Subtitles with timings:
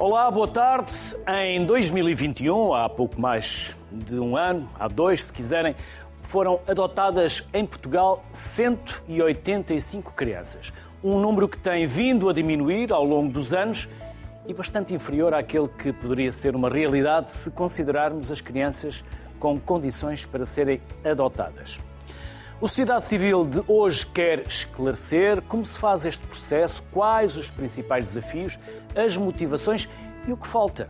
[0.00, 0.92] Olá, boa tarde.
[1.26, 5.74] Em 2021, há pouco mais de um ano, há dois, se quiserem,
[6.22, 10.72] foram adotadas em Portugal 185 crianças.
[11.02, 13.88] Um número que tem vindo a diminuir ao longo dos anos
[14.46, 19.04] e bastante inferior àquele que poderia ser uma realidade se considerarmos as crianças
[19.40, 21.80] com condições para serem adotadas.
[22.60, 28.08] O Sociedade Civil de hoje quer esclarecer como se faz este processo, quais os principais
[28.08, 28.58] desafios,
[28.96, 29.88] as motivações
[30.26, 30.88] e o que falta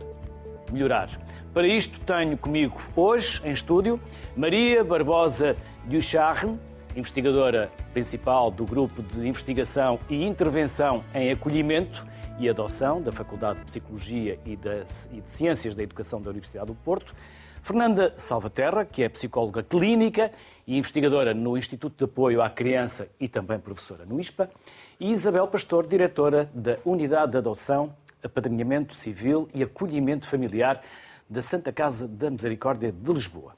[0.71, 1.11] melhorar.
[1.53, 4.01] Para isto tenho comigo hoje em estúdio
[4.35, 5.55] Maria Barbosa
[5.85, 6.59] Ducharne,
[6.95, 12.03] investigadora principal do Grupo de Investigação e Intervenção em Acolhimento
[12.39, 14.85] e Adoção da Faculdade de Psicologia e de
[15.23, 17.13] Ciências da Educação da Universidade do Porto,
[17.61, 20.31] Fernanda Salvaterra, que é psicóloga clínica
[20.69, 24.51] e investigadora no Instituto de Apoio à Criança e também professora no ISPA,
[24.99, 27.91] e Isabel Pastor, diretora da Unidade de Adoção,
[28.23, 30.79] Apadrinhamento Civil e Acolhimento Familiar
[31.27, 33.55] da Santa Casa da Misericórdia de Lisboa.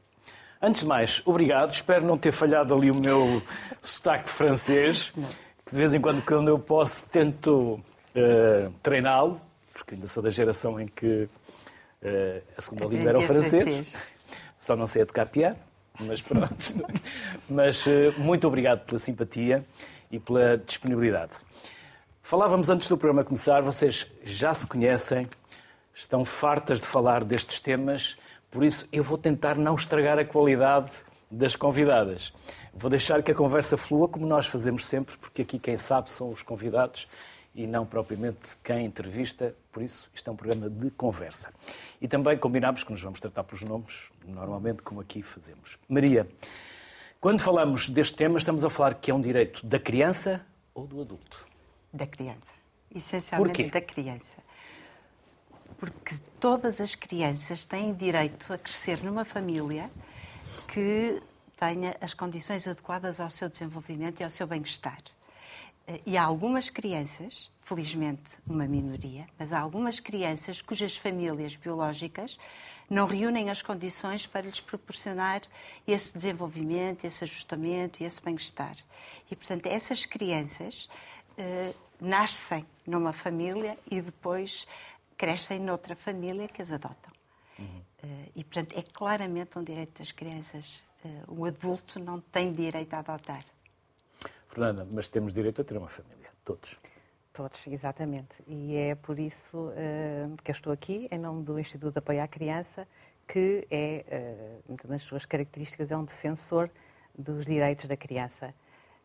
[0.62, 1.74] Antes de mais, obrigado.
[1.74, 3.42] Espero não ter falhado ali o meu
[3.82, 5.12] sotaque francês,
[5.66, 7.74] que de vez em quando, quando eu posso, tento
[8.16, 9.42] uh, treiná-lo,
[9.74, 11.28] porque ainda sou da geração em que
[12.02, 13.94] Uh, a segunda língua era o francês.
[14.58, 15.56] Só não sei a tocar piano,
[16.02, 16.86] mas pronto.
[17.50, 19.66] mas uh, muito obrigado pela simpatia
[20.12, 21.40] e pela disponibilidade.
[22.22, 25.28] Falávamos antes do programa começar, vocês já se conhecem,
[25.94, 28.18] estão fartas de falar destes temas,
[28.50, 30.92] por isso eu vou tentar não estragar a qualidade
[31.30, 32.34] das convidadas.
[32.74, 36.30] Vou deixar que a conversa flua como nós fazemos sempre, porque aqui quem sabe são
[36.30, 37.08] os convidados
[37.54, 41.54] e não propriamente quem entrevista, por isso isto é um programa de conversa.
[42.00, 45.78] E também combinámos que nos vamos tratar pelos nomes, normalmente como aqui fazemos.
[45.88, 46.28] Maria,
[47.20, 51.02] quando falamos deste tema, estamos a falar que é um direito da criança ou do
[51.02, 51.46] adulto?
[51.94, 52.54] Da criança.
[52.94, 54.38] Essencialmente da criança.
[55.78, 59.90] Porque todas as crianças têm direito a crescer numa família
[60.68, 61.22] que
[61.58, 65.02] tenha as condições adequadas ao seu desenvolvimento e ao seu bem-estar.
[65.88, 72.38] Eh, e há algumas crianças, felizmente uma minoria, mas há algumas crianças cujas famílias biológicas
[72.90, 75.42] não reúnem as condições para lhes proporcionar
[75.88, 78.76] esse desenvolvimento, esse ajustamento e esse bem-estar.
[79.30, 80.90] E, portanto, essas crianças
[81.38, 84.68] eh, nascem numa família e depois
[85.18, 87.12] crescem noutra família que as adotam.
[87.58, 87.82] Uhum.
[88.04, 90.82] Eh, e, portanto, é claramente um direito das crianças.
[91.06, 93.46] Eh, o adulto não tem direito a adotar.
[94.52, 96.78] Fernanda, mas temos direito a ter uma família, todos.
[97.32, 98.44] Todos, exatamente.
[98.46, 102.22] E é por isso uh, que eu estou aqui, em nome do Instituto de Apoio
[102.22, 102.86] à Criança,
[103.26, 106.70] que é, uh, nas suas características, é um defensor
[107.18, 108.54] dos direitos da criança.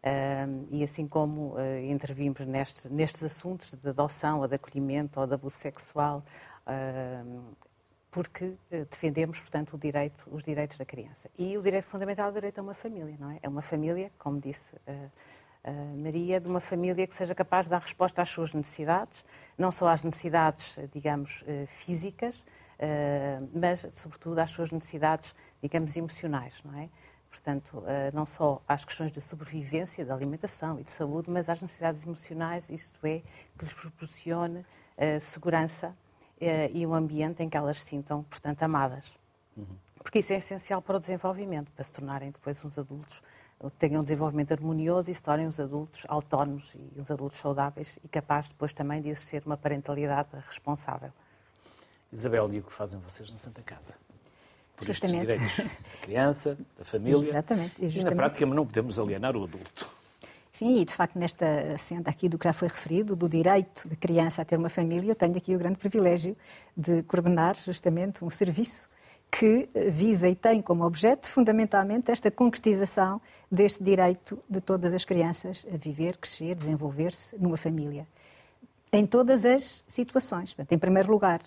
[0.02, 5.28] Uh, e assim como uh, intervimos nestes, nestes assuntos de adoção, ou de acolhimento, ou
[5.28, 6.24] de abuso sexual,
[8.16, 8.54] porque
[8.90, 11.28] defendemos, portanto, direito, os direitos da criança.
[11.36, 13.38] E o direito fundamental é o direito a uma família, não é?
[13.42, 14.74] É uma família, como disse
[15.98, 19.22] Maria, de uma família que seja capaz de dar resposta às suas necessidades,
[19.58, 22.42] não só às necessidades, digamos, eh, físicas,
[22.78, 26.88] eh, mas, sobretudo, às suas necessidades, digamos, emocionais, não é?
[27.28, 31.60] Portanto, eh, não só às questões de sobrevivência, de alimentação e de saúde, mas às
[31.60, 33.20] necessidades emocionais, isto é,
[33.58, 34.64] que lhes proporcione
[35.20, 35.92] segurança
[36.40, 39.12] e um ambiente em que elas se sintam, portanto, amadas.
[39.56, 39.64] Uhum.
[40.02, 43.22] Porque isso é essencial para o desenvolvimento, para se tornarem depois uns adultos
[43.78, 48.08] tenham um desenvolvimento harmonioso e se tornem os adultos autónomos e os adultos saudáveis e
[48.08, 51.10] capazes depois também de exercer uma parentalidade responsável.
[52.12, 53.94] Isabel, e o que fazem vocês na Santa Casa?
[54.76, 55.20] Por justamente.
[55.20, 55.64] direitos da
[56.02, 57.30] criança, da família.
[57.30, 57.74] Exatamente.
[57.78, 58.06] E, justamente.
[58.06, 59.95] e na prática não podemos alienar o adulto.
[60.56, 63.94] Sim, e de facto, nesta senda aqui do que já foi referido, do direito da
[63.94, 66.34] criança a ter uma família, eu tenho aqui o grande privilégio
[66.74, 68.88] de coordenar justamente um serviço
[69.30, 73.20] que visa e tem como objeto, fundamentalmente, esta concretização
[73.52, 78.08] deste direito de todas as crianças a viver, crescer, desenvolver-se numa família.
[78.90, 80.56] Em todas as situações.
[80.70, 81.42] Em primeiro lugar,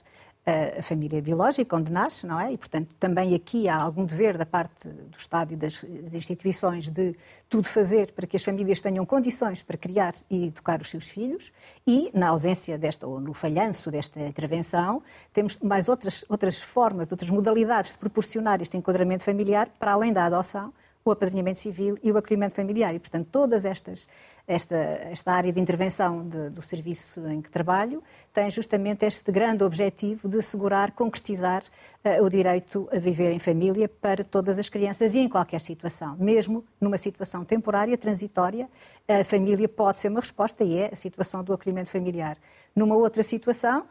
[0.77, 2.53] a família biológica, onde nasce, não é?
[2.53, 7.15] E, portanto, também aqui há algum dever da parte do Estado e das instituições de
[7.49, 11.51] tudo fazer para que as famílias tenham condições para criar e educar os seus filhos
[11.85, 15.01] e, na ausência desta, ou no falhanço desta intervenção,
[15.33, 20.25] temos mais outras, outras formas, outras modalidades de proporcionar este enquadramento familiar para além da
[20.25, 20.73] adoção,
[21.03, 22.93] o apadrinhamento civil e o acolhimento familiar.
[22.93, 24.07] E, portanto, todas estas
[24.49, 28.01] esta, esta área de intervenção de, do serviço em que trabalho
[28.33, 31.61] tem justamente este grande objetivo de assegurar, concretizar
[32.03, 36.17] uh, o direito a viver em família para todas as crianças e em qualquer situação.
[36.17, 38.67] Mesmo numa situação temporária, transitória,
[39.07, 42.35] a família pode ser uma resposta e é a situação do acolhimento familiar.
[42.75, 43.85] Numa outra situação,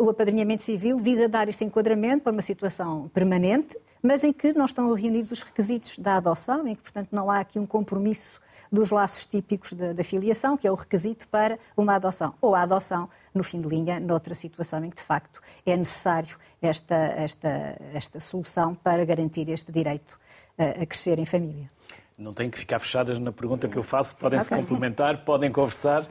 [0.00, 4.64] o apadrinhamento civil visa dar este enquadramento para uma situação permanente, mas em que não
[4.64, 8.40] estão reunidos os requisitos da adoção, em que, portanto, não há aqui um compromisso
[8.70, 13.08] dos laços típicos da, filiação, que é o requisito para uma adoção, ou a adoção,
[13.34, 18.20] no fim de linha, noutra situação em que, de facto, é necessário esta, esta, esta
[18.20, 20.18] solução para garantir este direito
[20.56, 21.70] a, a crescer em família.
[22.16, 24.56] Não têm que ficar fechadas na pergunta que eu faço, podem okay.
[24.56, 26.06] se complementar, podem conversar.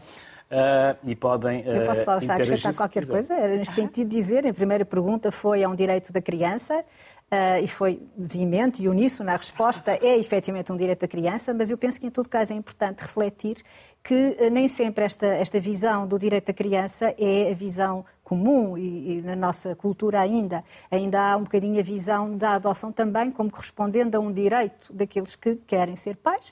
[0.51, 1.63] Uh, e podem.
[1.63, 3.35] Eu posso só acrescentar qualquer coisa?
[3.35, 6.83] Era neste sentido de dizer: a primeira pergunta foi a um direito da criança.
[7.31, 11.69] Uh, e foi veemente e uníssono na resposta, é efetivamente um direito da criança, mas
[11.69, 13.57] eu penso que em todo caso é importante refletir
[14.03, 19.17] que nem sempre esta, esta visão do direito da criança é a visão comum e,
[19.17, 20.63] e, na nossa cultura ainda.
[20.89, 25.35] Ainda há um bocadinho a visão da adoção também como correspondendo a um direito daqueles
[25.35, 26.51] que querem ser pais,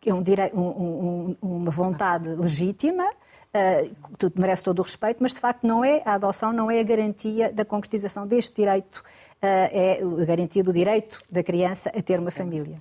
[0.00, 0.22] que é um
[0.54, 6.02] um, um, uma vontade legítima, uh, merece todo o respeito, mas de facto não é,
[6.04, 9.02] a adoção não é a garantia da concretização deste direito
[9.40, 12.80] é a garantia do direito da criança a ter uma família.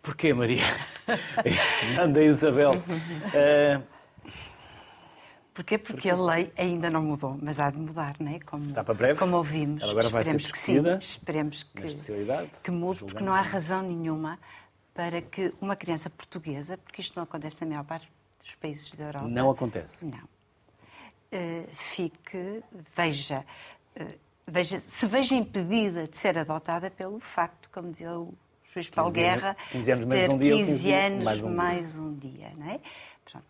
[0.00, 0.62] Porquê, Maria?
[1.80, 2.70] Fernanda Isabel.
[2.70, 3.82] Uh...
[5.52, 5.76] Porquê?
[5.76, 8.38] Porque a lei ainda não mudou, mas há de mudar, não é?
[8.38, 9.18] Como, Está para breve?
[9.18, 9.82] Como ouvimos.
[9.82, 10.98] Ela agora vai ser discutida.
[10.98, 14.38] Que sim, esperemos que, que mude, porque não há razão nenhuma
[14.98, 18.10] para que uma criança portuguesa, porque isto não acontece na maior parte
[18.42, 19.28] dos países da Europa.
[19.28, 20.04] Não acontece?
[20.04, 20.18] Não.
[20.18, 22.64] Uh, fique,
[22.96, 23.44] veja,
[23.96, 28.34] uh, veja, se veja impedida de ser adotada pelo facto, como dizia o
[28.74, 32.52] juiz Paulo Guerra, 15 anos mais um dia, 15 anos mais um, mais um dia.
[32.56, 32.80] Não é?
[33.24, 33.46] Pronto.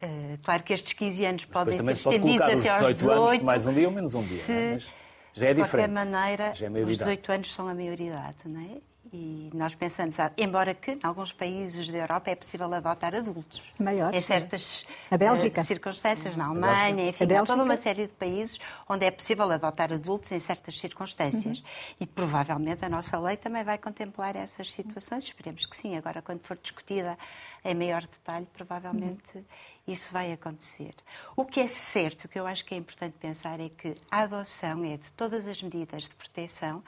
[0.00, 3.10] Uh, claro que estes 15 anos podem ser estendidos até aos 18.
[3.10, 4.54] Anos, mais um dia ou menos um dia.
[4.54, 4.72] É?
[4.74, 4.94] Mas
[5.32, 5.88] já é diferente.
[5.88, 8.36] De qualquer maneira, é os 18 anos são a maioridade.
[8.44, 8.80] Não é?
[9.12, 13.62] E nós pensamos, ah, embora que em alguns países da Europa é possível adotar adultos.
[13.78, 14.18] Maiores.
[14.18, 15.60] Em certas a Bélgica.
[15.60, 18.58] Uh, circunstâncias, na Alemanha, enfim, há toda uma série de países
[18.88, 21.58] onde é possível adotar adultos em certas circunstâncias.
[21.58, 21.64] Uhum.
[22.00, 25.24] E provavelmente a nossa lei também vai contemplar essas situações.
[25.24, 25.96] Esperemos que sim.
[25.96, 27.16] Agora, quando for discutida
[27.64, 29.44] em maior detalhe, provavelmente uhum.
[29.86, 30.94] isso vai acontecer.
[31.36, 34.20] O que é certo, o que eu acho que é importante pensar é que a
[34.20, 36.82] adoção é, de todas as medidas de proteção,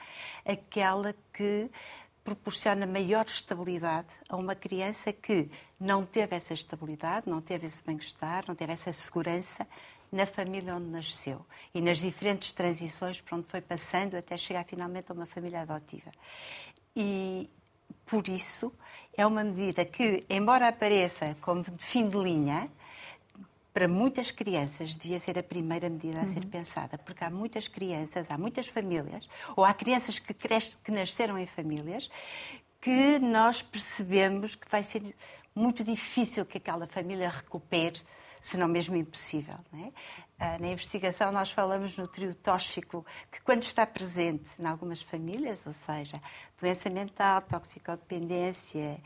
[0.45, 1.69] aquela que
[2.29, 5.49] proporciona maior estabilidade a uma criança que
[5.79, 9.65] não teve essa estabilidade, não teve esse bem-estar, não teve essa segurança
[10.11, 11.43] na família onde nasceu
[11.73, 16.11] e nas diferentes transições por onde foi passando até chegar finalmente a uma família adotiva.
[16.95, 17.49] E
[18.05, 18.71] por isso
[19.17, 22.69] é uma medida que, embora apareça como de fim de linha,
[23.79, 26.49] para muitas crianças devia ser a primeira medida a ser uhum.
[26.49, 31.39] pensada, porque há muitas crianças, há muitas famílias, ou há crianças que, cresce, que nasceram
[31.39, 32.11] em famílias,
[32.81, 35.15] que nós percebemos que vai ser
[35.55, 38.01] muito difícil que aquela família recupere,
[38.41, 39.55] se não mesmo impossível.
[39.73, 39.93] É?
[40.37, 45.65] Ah, na investigação nós falamos no trio tóxico, que quando está presente em algumas famílias,
[45.65, 46.21] ou seja,
[46.59, 49.01] doença mental, toxicodependência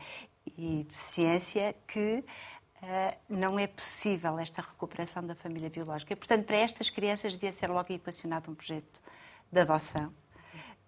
[0.58, 2.24] e deficiência, que
[3.28, 6.12] não é possível esta recuperação da família biológica.
[6.12, 9.00] E, portanto, para estas crianças devia ser logo equacionado um projeto
[9.50, 10.12] de adoção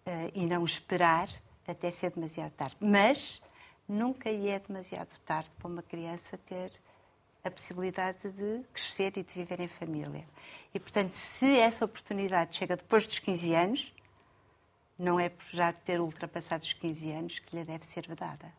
[0.04, 1.28] eh, e não esperar
[1.66, 2.76] até ser demasiado tarde.
[2.80, 3.42] Mas
[3.88, 6.72] nunca é demasiado tarde para uma criança ter
[7.44, 10.24] a possibilidade de crescer e de viver em família.
[10.74, 13.94] E, portanto, se essa oportunidade chega depois dos 15 anos,
[14.98, 18.52] não é por já ter ultrapassado os 15 anos que lhe deve ser vedada.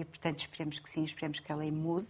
[0.00, 2.08] E, portanto, esperemos que sim, esperemos que a lei mude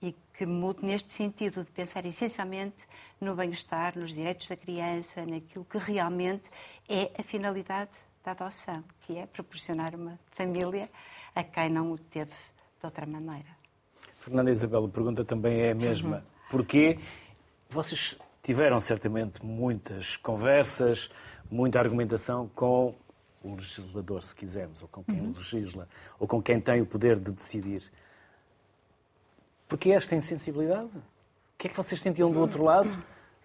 [0.00, 2.86] e que mude neste sentido de pensar essencialmente
[3.20, 6.50] no bem-estar, nos direitos da criança, naquilo que realmente
[6.88, 7.90] é a finalidade
[8.22, 10.90] da adoção, que é proporcionar uma família
[11.34, 12.32] a quem não o teve
[12.78, 13.48] de outra maneira.
[14.18, 16.16] Fernanda Isabel, a pergunta também é a mesma.
[16.16, 16.22] Uhum.
[16.50, 16.98] Porquê?
[17.70, 21.10] Vocês tiveram certamente muitas conversas,
[21.50, 22.94] muita argumentação com
[23.46, 25.28] o legislador, se quisermos, ou com quem uhum.
[25.28, 25.88] legisla,
[26.18, 27.82] ou com quem tem o poder de decidir.
[29.68, 30.86] Porque esta insensibilidade?
[30.86, 32.90] O que é que vocês sentiam do outro lado?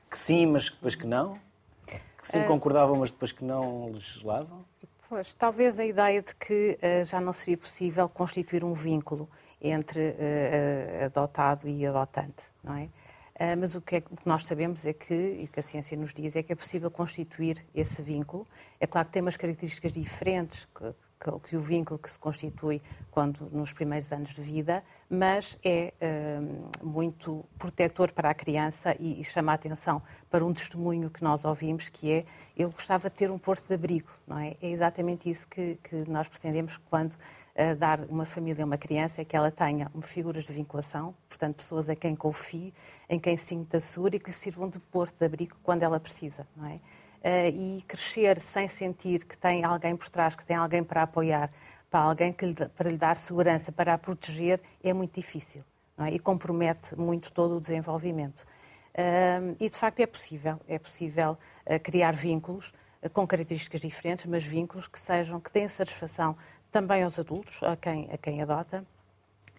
[0.09, 1.39] Que sim, mas depois que não?
[1.85, 2.43] Que sim, é.
[2.43, 4.63] concordavam, mas depois que não legislavam?
[5.09, 9.29] Pois, talvez a ideia de que uh, já não seria possível constituir um vínculo
[9.61, 12.89] entre uh, adotado e adotante, não é?
[13.43, 15.63] Ah, mas o que, é, o que, nós sabemos é que, e o que a
[15.63, 18.45] ciência nos diz, é que é possível constituir esse vínculo.
[18.79, 20.93] É claro que tem umas características diferentes, que,
[21.49, 26.85] que, o vínculo que se constitui quando nos primeiros anos de vida, mas é uh,
[26.85, 31.43] muito protetor para a criança e, e, chama a atenção para um testemunho que nós
[31.43, 34.55] ouvimos, que é eu gostava de ter um porto de abrigo, não é?
[34.61, 37.15] É exatamente isso que, que nós pretendemos quando
[37.55, 41.55] uh, dar uma família a uma criança, é que ela tenha figuras de vinculação, portanto,
[41.55, 42.73] pessoas a quem confie,
[43.09, 46.47] em quem sinta segura e que lhe sirvam de porto de abrigo quando ela precisa,
[46.55, 46.75] não é?
[47.21, 51.51] uh, e crescer sem sentir que tem alguém por trás, que tem alguém para apoiar,
[51.89, 55.63] para alguém que lhe, para lhe dar segurança, para a proteger, é muito difícil
[55.97, 56.11] é?
[56.11, 58.45] e compromete muito todo o desenvolvimento.
[58.93, 62.73] Uh, e de facto é possível, é possível uh, criar vínculos
[63.13, 66.37] com características diferentes, mas vínculos que sejam, que deem satisfação
[66.71, 68.85] também aos adultos, a quem, a quem adota,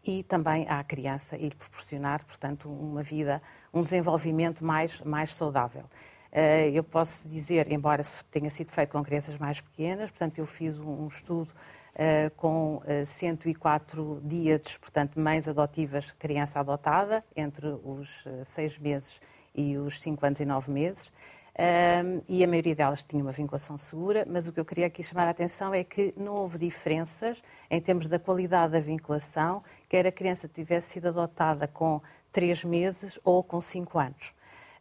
[0.04, 3.40] e também à criança e lhe proporcionar, portanto, uma vida,
[3.72, 5.84] um desenvolvimento mais, mais saudável.
[6.32, 10.78] Eh, eu posso dizer, embora tenha sido feito com crianças mais pequenas, portanto, eu fiz
[10.78, 11.52] um estudo
[11.92, 19.20] Uh, com uh, 104 dias, portanto, mães adotivas, criança adotada, entre os uh, seis meses
[19.54, 21.12] e os cinco anos e nove meses.
[21.54, 25.02] Uh, e a maioria delas tinha uma vinculação segura, mas o que eu queria aqui
[25.02, 30.06] chamar a atenção é que não houve diferenças em termos da qualidade da vinculação, quer
[30.06, 32.00] a criança tivesse sido adotada com
[32.32, 34.32] três meses ou com cinco anos.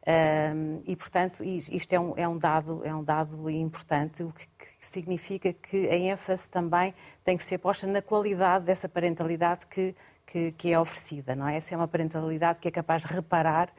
[0.02, 4.48] Um, e, portanto, isto é um, é um, dado, é um dado importante, o que,
[4.58, 9.94] que, significa que a ênfase também tem que ser posta na qualidade dessa parentalidade que,
[10.26, 11.58] que, que é oferecida, não é?
[11.58, 13.70] Essa é uma parentalidade que é capaz de reparar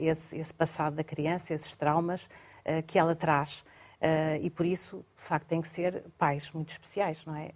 [0.00, 3.64] esse, esse, passado da criança, esses traumas uh, que ela traz.
[4.00, 7.50] Uh, e por isso, de facto, tem que ser pais muito especiais, não é?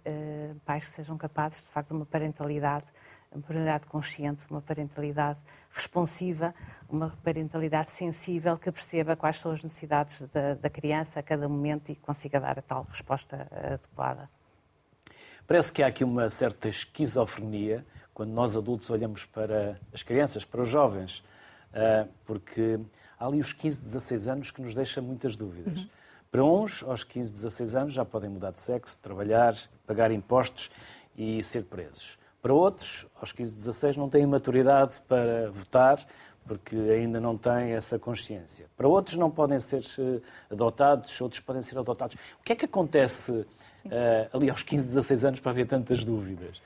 [0.65, 2.85] pais que sejam capazes, de facto, de uma parentalidade
[3.33, 5.39] uma parentalidade consciente, uma parentalidade
[5.71, 6.53] responsiva,
[6.89, 11.91] uma parentalidade sensível que perceba quais são as necessidades da, da criança a cada momento
[11.91, 14.29] e consiga dar a tal resposta adequada.
[15.47, 20.61] Parece que há aqui uma certa esquizofrenia quando nós adultos olhamos para as crianças, para
[20.61, 21.40] os jovens, eh,
[22.25, 22.79] porque
[23.19, 25.79] há ali os 15, 16 anos que nos deixam muitas dúvidas.
[25.79, 25.89] Uhum.
[26.31, 30.71] Para uns, aos 15, 16 anos, já podem mudar de sexo, trabalhar, pagar impostos
[31.17, 32.17] e ser presos.
[32.41, 36.03] Para outros, aos 15, 16, não têm maturidade para votar,
[36.45, 38.65] porque ainda não têm essa consciência.
[38.75, 42.15] Para outros, não podem ser eh, adotados, outros podem ser adotados.
[42.39, 43.47] O que é que acontece uh,
[44.33, 46.61] ali aos 15, 16 anos para haver tantas dúvidas?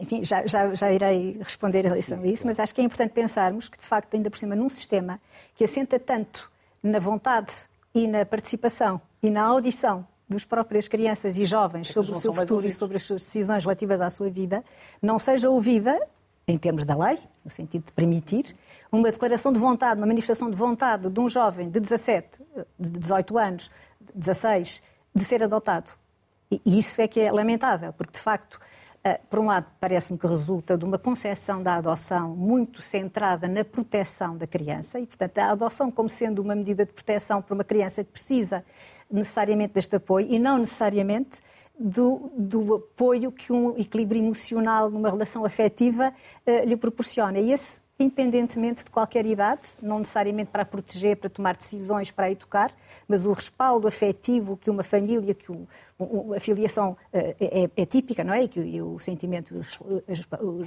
[0.00, 2.84] Enfim, já, já, já irei responder em relação Sim, a isso, mas acho que é
[2.84, 5.20] importante pensarmos que, de facto, ainda por cima, num sistema
[5.54, 6.50] que assenta tanto
[6.82, 7.54] na vontade
[7.94, 12.32] e na participação e na audição dos próprias crianças e jovens é sobre o seu
[12.32, 14.64] futuro e sobre as suas decisões relativas à sua vida,
[15.00, 16.00] não seja ouvida,
[16.48, 18.56] em termos da lei, no sentido de permitir,
[18.90, 22.40] uma declaração de vontade, uma manifestação de vontade de um jovem de 17,
[22.78, 23.70] de 18 anos,
[24.14, 24.82] 16,
[25.14, 25.92] de ser adotado.
[26.50, 28.60] E isso é que é lamentável, porque de facto,
[29.28, 34.36] por um lado, parece-me que resulta de uma concepção da adoção muito centrada na proteção
[34.36, 38.04] da criança e, portanto, a adoção como sendo uma medida de proteção para uma criança
[38.04, 38.64] que precisa
[39.10, 41.40] necessariamente deste apoio e não necessariamente
[41.78, 46.12] do, do, apoio que um equilíbrio emocional numa relação afetiva
[46.46, 47.38] uh, lhe proporciona.
[47.38, 52.72] E esse, independentemente de qualquer idade, não necessariamente para proteger, para tomar decisões, para educar,
[53.08, 55.66] mas o respaldo afetivo que uma família, que um,
[56.36, 58.48] a filiação eh, é, é, típica, não é?
[58.56, 59.54] E o sentimento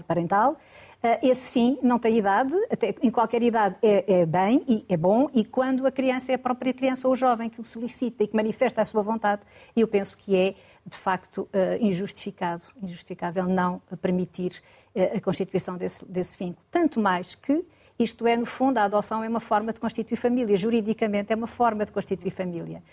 [0.08, 4.86] parental, eh, esse sim não tem idade, até em qualquer idade é, é, bem e
[4.88, 8.24] é bom, e quando a criança é a própria criança ou jovem que o solicita
[8.24, 9.42] e que manifesta a sua vontade,
[9.76, 14.62] eu penso que é, de facto, eh, injustificado, injustificável não permitir
[14.96, 16.64] a constituição desse, desse vínculo.
[16.72, 17.66] Tanto mais que
[17.98, 21.48] isto é, no fundo, a adoção é uma forma de constituir família, juridicamente é uma
[21.48, 22.84] forma de constituir família.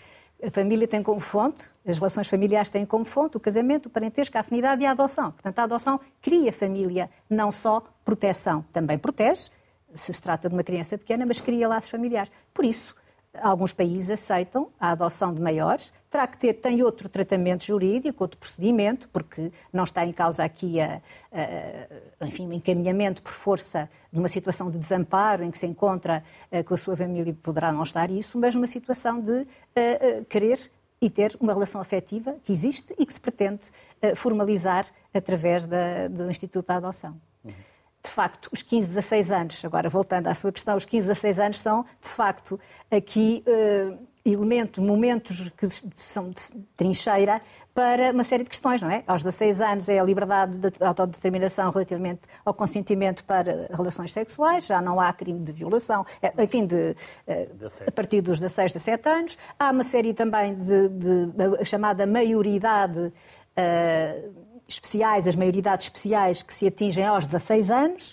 [0.45, 4.37] A família tem como fonte, as relações familiares têm como fonte o casamento, o parentesco,
[4.37, 5.31] a afinidade e a adoção.
[5.31, 8.65] Portanto, a adoção cria família, não só proteção.
[8.73, 9.49] Também protege,
[9.93, 12.31] se se trata de uma criança pequena, mas cria laços familiares.
[12.53, 12.93] Por isso,
[13.41, 18.37] Alguns países aceitam a adoção de maiores, terá que ter, tem outro tratamento jurídico, outro
[18.37, 21.01] procedimento, porque não está em causa aqui a,
[21.31, 26.23] a, enfim, um encaminhamento por força de uma situação de desamparo em que se encontra
[26.51, 29.45] a, eh, com a sua família, poderá não estar isso, mas numa situação de a,
[29.75, 30.59] eh, eh, querer
[31.01, 33.71] e ter uma relação afetiva que existe e que se pretende
[34.15, 37.19] formalizar através da, do Instituto da Adoção.
[37.43, 41.59] De facto, os 15, 16 anos, agora voltando à sua questão, os 15, 16 anos
[41.59, 42.57] são, de facto,
[42.89, 43.43] aqui
[44.25, 46.41] elemento, momentos que são de
[46.77, 47.41] trincheira
[47.73, 49.03] para uma série de questões, não é?
[49.05, 54.81] Aos 16 anos é a liberdade de autodeterminação relativamente ao consentimento para relações sexuais, já
[54.81, 56.95] não há crime de violação, é, enfim, de,
[57.27, 57.49] eh,
[57.85, 59.37] a partir dos 16, 17 anos.
[59.59, 64.33] Há uma série também de, de chamada maioridade uh,
[64.67, 68.11] especiais, as maioridades especiais que se atingem aos 16 anos.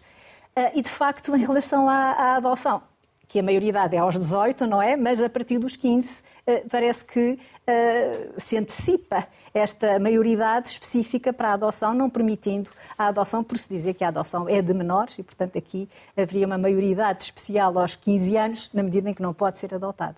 [0.57, 2.83] Uh, e, de facto, em relação à, à adoção,
[3.31, 4.97] que a maioridade é aos 18, não é?
[4.97, 11.51] Mas a partir dos 15 eh, parece que uh, se antecipa esta maioridade específica para
[11.51, 15.17] a adoção, não permitindo a adoção, por se dizer que a adoção é de menores
[15.17, 19.33] e, portanto, aqui haveria uma maioridade especial aos 15 anos, na medida em que não
[19.33, 20.17] pode ser adotado.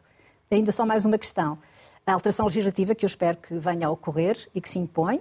[0.51, 1.59] Ainda só mais uma questão.
[2.07, 5.17] A alteração legislativa que eu espero que venha a ocorrer e que se impõe,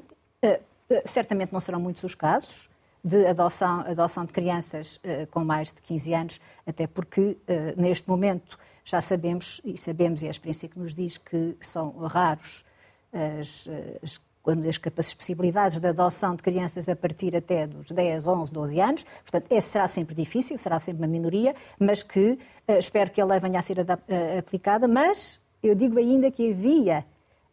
[0.46, 0.62] uh,
[1.04, 2.70] certamente não serão muitos os casos,
[3.03, 7.38] de adoção, adoção de crianças uh, com mais de 15 anos, até porque, uh,
[7.75, 12.63] neste momento, já sabemos, e sabemos, e a experiência que nos diz que são raros
[13.13, 13.67] as,
[14.01, 18.51] as, quando as, as possibilidades de adoção de crianças a partir até dos 10, 11,
[18.51, 19.05] 12 anos.
[19.24, 23.25] Portanto, essa será sempre difícil, será sempre uma minoria, mas que uh, espero que a
[23.25, 23.77] lei venha a ser
[24.38, 24.88] aplicada.
[24.88, 27.05] Mas eu digo ainda que havia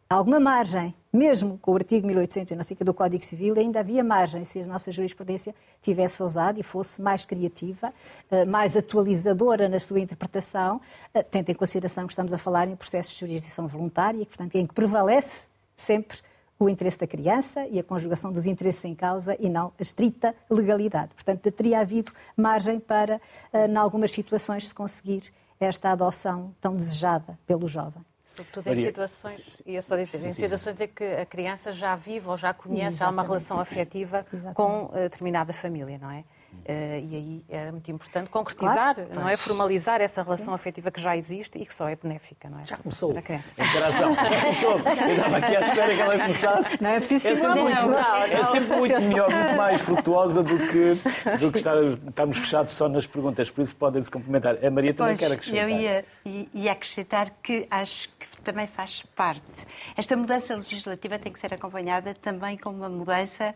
[0.09, 4.61] alguma margem mesmo com o artigo 1800 não do Código Civil, ainda havia margem se
[4.61, 7.93] a nossa jurisprudência tivesse ousado e fosse mais criativa,
[8.29, 10.79] eh, mais atualizadora na sua interpretação,
[11.13, 14.67] eh, tendo em consideração que estamos a falar em processos de jurisdição voluntária, portanto, em
[14.67, 16.19] que prevalece sempre
[16.59, 20.35] o interesse da criança e a conjugação dos interesses em causa e não a estrita
[20.49, 21.13] legalidade.
[21.15, 23.21] Portanto, teria havido margem para,
[23.53, 28.03] eh, em algumas situações, se conseguir esta adoção tão desejada pelo jovem.
[28.39, 32.29] Sobretudo em situações, ia só dizer, sim, em situações em que a criança já vive
[32.29, 34.55] ou já conhece, já uma relação afetiva Exatamente.
[34.55, 36.23] com uh, determinada família, não é?
[36.51, 39.35] Uh, e aí era muito importante concretizar, claro, não é?
[39.37, 40.55] Formalizar essa relação Sim.
[40.55, 42.65] afetiva que já existe e que só é benéfica, não é?
[42.65, 43.17] Já começou.
[43.17, 43.53] A criança.
[43.57, 44.13] A interação.
[44.15, 44.71] Já começou.
[44.71, 46.83] Eu estava aqui à espera que ela começasse.
[46.83, 50.43] Não é preciso é sempre muito, não, não, É sempre muito melhor, muito mais frutuosa
[50.43, 53.49] do que, do que estar, estarmos fechados só nas perguntas.
[53.49, 54.63] Por isso podem-se complementar.
[54.63, 55.69] A Maria também pois, quer acrescentar.
[55.69, 56.05] Eu ia,
[56.53, 59.65] ia acrescentar que acho que também faz parte.
[59.95, 63.53] Esta mudança legislativa tem que ser acompanhada também com uma mudança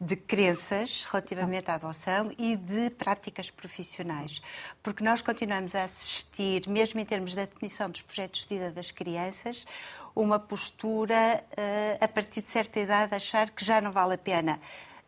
[0.00, 4.40] de crenças relativamente à adoção e de práticas profissionais.
[4.82, 8.90] Porque nós continuamos a assistir, mesmo em termos da definição dos projetos de vida das
[8.90, 9.66] crianças,
[10.14, 14.60] uma postura eh, a partir de certa idade achar que já não vale a pena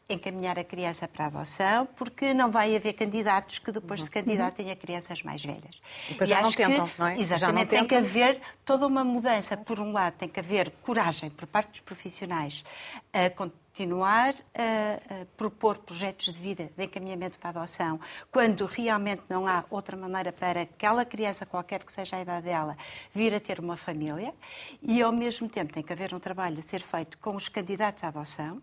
[0.09, 4.07] encaminhar a criança para a adoção, porque não vai haver candidatos que depois uhum.
[4.07, 5.81] se candidatem a crianças mais velhas.
[6.09, 7.19] E depois e já não tentam, que, não é?
[7.19, 9.57] Exatamente, tem que haver toda uma mudança.
[9.57, 12.65] Por um lado, tem que haver coragem por parte dos profissionais
[13.13, 17.99] a continuar a, a, propor projetos de vida de encaminhamento para a adoção,
[18.31, 22.77] quando realmente não há outra maneira para aquela criança, qualquer que seja a idade dela,
[23.15, 24.35] vir a ter uma família,
[24.83, 28.05] e ao mesmo tempo tem que haver um trabalho a ser feito com os candidatos
[28.05, 28.61] à adoção,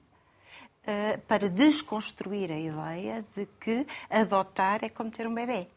[1.28, 5.68] para desconstruir a ideia de que adotar é como ter um bebê.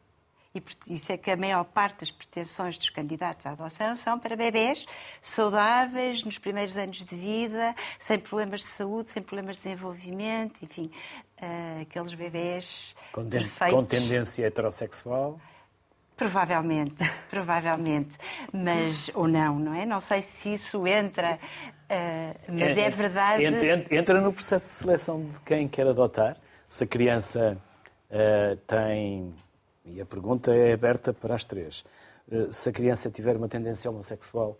[0.54, 4.18] E por isso é que a maior parte das pretensões dos candidatos à adoção são
[4.18, 4.86] para bebés
[5.22, 10.90] saudáveis, nos primeiros anos de vida, sem problemas de saúde, sem problemas de desenvolvimento, enfim,
[11.40, 13.78] uh, aqueles bebés com, perfeitos.
[13.78, 15.40] com tendência heterossexual.
[16.14, 18.18] Provavelmente, provavelmente,
[18.52, 19.86] mas ou não, não é?
[19.86, 21.38] Não sei se isso entra
[22.48, 23.44] mas é, é verdade.
[23.44, 26.36] Entra, entra, no processo de seleção de quem quer adotar.
[26.68, 27.58] Se a criança
[28.10, 29.34] uh, tem.
[29.84, 31.84] E a pergunta é aberta para as três.
[32.30, 34.56] Uh, se a criança tiver uma tendência homossexual,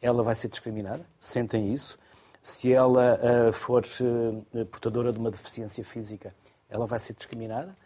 [0.00, 1.04] ela vai ser discriminada?
[1.18, 1.98] Sentem isso?
[2.42, 3.20] Se ela
[3.52, 3.84] for
[4.70, 6.34] portadora de uma deficiência física,
[6.70, 7.76] ela vai ser discriminada?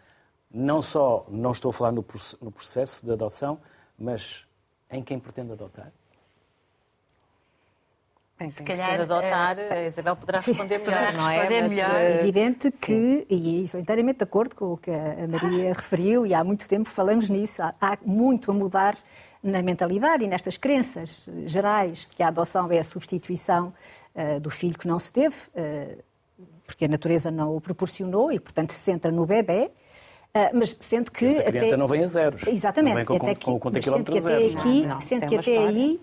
[0.49, 3.59] Não só, não estou a falar no processo de adoção,
[3.99, 4.47] mas
[4.89, 5.91] em quem pretende adotar?
[8.37, 11.35] Bem, se calhar adotar, uh, a Isabel poderá sim, responder melhor, não é?
[11.37, 11.95] Responder melhor.
[11.95, 13.25] É evidente que, sim.
[13.29, 16.89] e estou inteiramente de acordo com o que a Maria referiu, e há muito tempo
[16.89, 18.97] falamos nisso, há, há muito a mudar
[19.45, 23.71] na mentalidade e nestas crenças gerais de que a adoção é a substituição
[24.15, 26.03] uh, do filho que não se teve, uh,
[26.65, 29.71] porque a natureza não o proporcionou e, portanto, se centra no bebê.
[30.35, 31.27] Uh, mas sente que.
[31.27, 31.77] Essa criança até...
[31.77, 32.45] não vem a zeros.
[32.47, 32.95] Exatamente.
[32.95, 34.45] Não vem com, com, com, com o quilómetro zero.
[34.45, 35.69] Aqui, não, não, sente que até história.
[35.69, 36.01] aí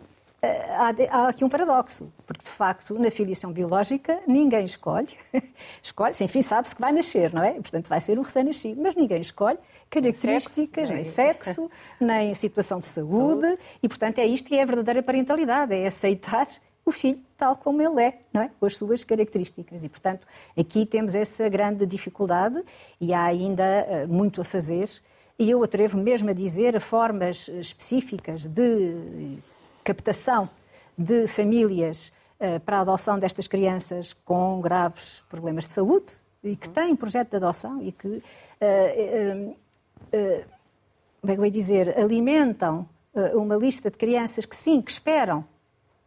[1.10, 5.08] há, aqui um paradoxo, porque de facto na filiação biológica ninguém escolhe,
[5.80, 7.52] escolhe, enfim, sabe-se que vai nascer, não é?
[7.52, 13.58] Portanto, vai ser um recém-nascido, mas ninguém escolhe características, nem sexo, nem situação de saúde,
[13.82, 16.48] e portanto é isto que é a verdadeira parentalidade, é aceitar
[16.84, 18.50] o filho tal como ele é, não é?
[18.58, 19.84] Com as suas características.
[19.84, 20.26] E, portanto,
[20.58, 22.60] aqui temos essa grande dificuldade
[23.00, 24.90] e há ainda eh, muito a fazer.
[25.38, 29.38] E eu atrevo mesmo a dizer formas específicas de
[29.84, 30.48] captação
[30.96, 36.68] de famílias uh, para a adoção destas crianças com graves problemas de saúde e que
[36.68, 39.56] têm projeto de adoção e que, uh, uh,
[41.20, 42.88] como é que eu ia dizer, alimentam
[43.34, 45.44] uma lista de crianças que sim, que esperam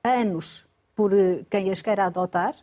[0.04, 1.12] anos por
[1.52, 2.56] quem as queira adotar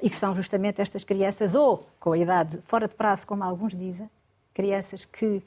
[0.00, 3.74] e que são justamente estas crianças ou com a idade fora de prazo, como alguns
[3.74, 4.08] dizem,
[4.54, 5.42] crianças que uh,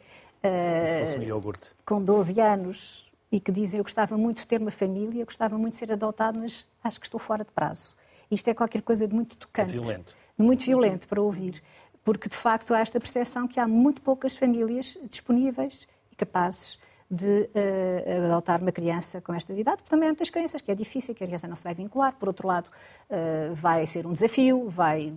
[1.85, 5.73] com 12 anos e que dizem eu gostava muito de ter uma família, gostava muito
[5.73, 7.95] de ser adotado, mas acho que estou fora de prazo.
[8.29, 9.71] Isto é qualquer coisa de muito tocante.
[9.71, 10.17] Violento.
[10.37, 11.61] Muito violento para ouvir.
[12.03, 17.49] Porque, de facto, há esta percepção que há muito poucas famílias disponíveis e capazes de
[17.55, 21.15] uh, adotar uma criança com esta idade, porque também há muitas crianças que é difícil,
[21.15, 24.69] que a criança não se vai vincular, por outro lado, uh, vai ser um desafio,
[24.69, 25.11] vai,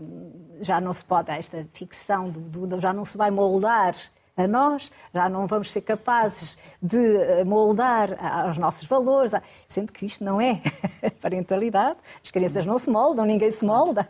[0.60, 3.94] já não se pode, esta ficção, do, do, já não se vai moldar
[4.36, 8.16] a nós, já não vamos ser capazes de eh, moldar
[8.46, 9.32] aos nossos valores,
[9.68, 10.62] sendo que isto não é
[11.20, 11.98] parentalidade.
[12.24, 14.08] As crianças não se moldam, ninguém se molda.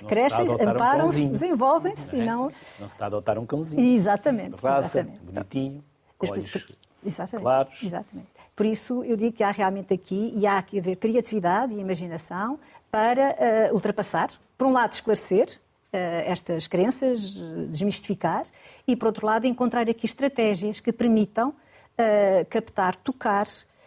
[0.00, 2.26] Não Crescem, amparam-se, um desenvolvem-se não, é?
[2.26, 2.42] não...
[2.44, 3.94] não se está a adotar um cãozinho.
[3.94, 4.62] Exatamente.
[4.62, 5.20] Raça, exatamente.
[5.24, 5.84] bonitinho,
[6.16, 6.68] com olhos
[7.04, 7.82] exatamente, claros.
[7.82, 8.28] Exatamente.
[8.56, 12.58] Por isso, eu digo que há realmente aqui, e há que haver criatividade e imaginação
[12.90, 15.60] para uh, ultrapassar, por um lado, esclarecer,
[15.92, 17.34] estas crenças,
[17.70, 18.44] desmistificar
[18.86, 23.46] e, por outro lado, encontrar aqui estratégias que permitam uh, captar, tocar,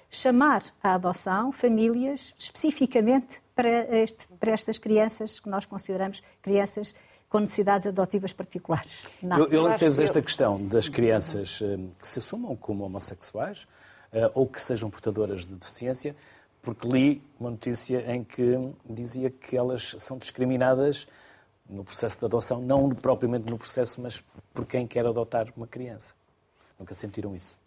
[0.10, 6.94] chamar à adoção famílias especificamente para, este, para estas crianças que nós consideramos crianças
[7.30, 9.08] com necessidades adotivas particulares.
[9.24, 9.38] Não.
[9.38, 11.60] Eu, eu lancei-vos esta questão das crianças
[12.00, 13.64] que se assumam como homossexuais
[14.12, 16.14] uh, ou que sejam portadoras de deficiência,
[16.62, 21.08] porque li uma notícia em que dizia que elas são discriminadas
[21.72, 24.22] no processo de adoção, não propriamente no processo, mas
[24.54, 26.14] por quem quer adotar uma criança.
[26.78, 27.58] Nunca sentiram isso?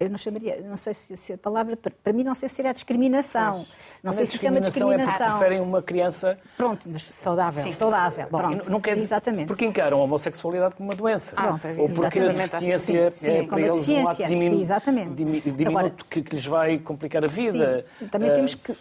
[0.00, 2.72] eu não chamaria, não sei se, se, a palavra, para mim não sei se seria
[2.72, 3.56] discriminação.
[3.56, 3.68] Pois.
[4.02, 5.26] Não sei se é uma discriminação.
[5.26, 6.38] É preferem uma criança...
[6.56, 7.64] Pronto, mas saudável.
[7.64, 7.70] Sim.
[7.70, 8.70] Saudável, Bom, pronto.
[8.70, 9.46] Não quer dizer, Exatamente.
[9.46, 11.34] Porque encaram a homossexualidade como uma doença.
[11.36, 14.58] Ah, Ou porque a deficiência sim, sim, é para eles um ato diminu...
[14.58, 15.14] Exatamente.
[15.14, 17.84] diminuto Agora, que, que, lhes vai complicar a vida.
[17.98, 18.08] Sim.
[18.08, 18.34] Também uh...
[18.34, 18.72] temos que...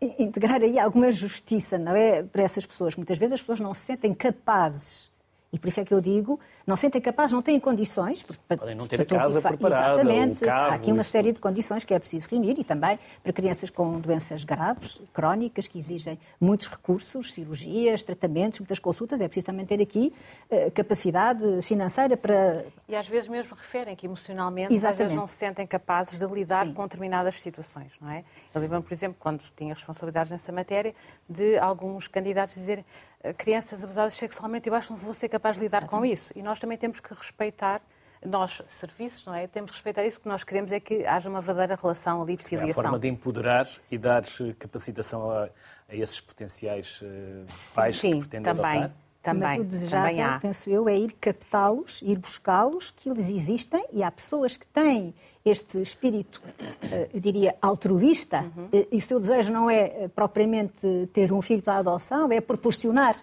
[0.00, 2.22] Integrar aí alguma justiça, não é?
[2.22, 2.94] Para essas pessoas.
[2.96, 5.10] Muitas vezes as pessoas não se sentem capazes
[5.52, 8.22] e por isso é que eu digo, não sentem capazes, não têm condições.
[8.22, 10.44] Para, Podem não ter a casa preparada, Exatamente.
[10.44, 13.70] Carro, Há aqui uma série de condições que é preciso reunir e também para crianças
[13.70, 19.22] com doenças graves, crónicas, que exigem muitos recursos, cirurgias, tratamentos, muitas consultas.
[19.22, 20.12] É preciso também ter aqui
[20.50, 22.66] uh, capacidade financeira para...
[22.86, 25.02] E às vezes mesmo referem que emocionalmente Exatamente.
[25.02, 26.74] às vezes não se sentem capazes de lidar Sim.
[26.74, 28.22] com determinadas situações, não é?
[28.54, 30.94] Eu lembro, por exemplo, quando tinha responsabilidades nessa matéria,
[31.26, 32.84] de alguns candidatos dizerem
[33.20, 36.32] eh, crianças abusadas sexualmente, eu acho que não vou ser capaz de lidar com isso.
[36.36, 37.80] E nós também temos que respeitar
[38.24, 39.46] nós, serviços, não é?
[39.46, 40.18] Temos que respeitar isso.
[40.18, 42.68] O que nós queremos é que haja uma verdadeira relação ali de filiação.
[42.68, 44.24] É a forma de empoderar e dar
[44.58, 45.48] capacitação a,
[45.88, 48.78] a esses potenciais uh, pais Sim, que pretendem também.
[48.78, 48.96] adotar.
[49.20, 54.02] Também, Mas o desejável, penso eu, é ir captá-los, ir buscá-los, que eles existem e
[54.02, 55.12] há pessoas que têm
[55.44, 56.40] este espírito,
[56.82, 58.68] eh, eu diria, altruísta, uhum.
[58.72, 63.16] e o seu desejo não é eh, propriamente ter um filho para adoção, é proporcionar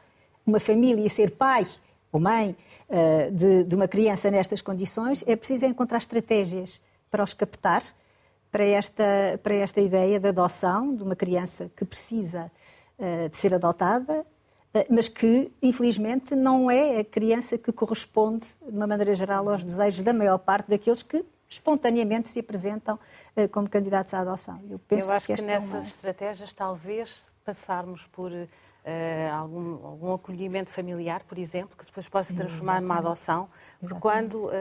[0.46, 1.66] uma família e ser pai
[2.16, 2.56] ou mãe
[2.90, 7.84] eh, de, de uma criança nestas condições, é preciso encontrar estratégias para os captar
[8.52, 12.50] para esta, para esta ideia de adoção de uma criança que precisa
[13.30, 14.26] de ser adotada,
[14.90, 20.02] mas que, infelizmente, não é a criança que corresponde, de uma maneira geral, aos desejos
[20.02, 22.98] da maior parte daqueles que espontaneamente se apresentam
[23.52, 24.62] como candidatos à adoção.
[24.70, 25.82] Eu, penso Eu acho que, que nessas é uma...
[25.82, 28.32] estratégias talvez passarmos por
[28.86, 34.00] uh, algum, algum, acolhimento familiar, por exemplo, que depois possa se transformar numa adoção, porque
[34.00, 34.52] quando uh,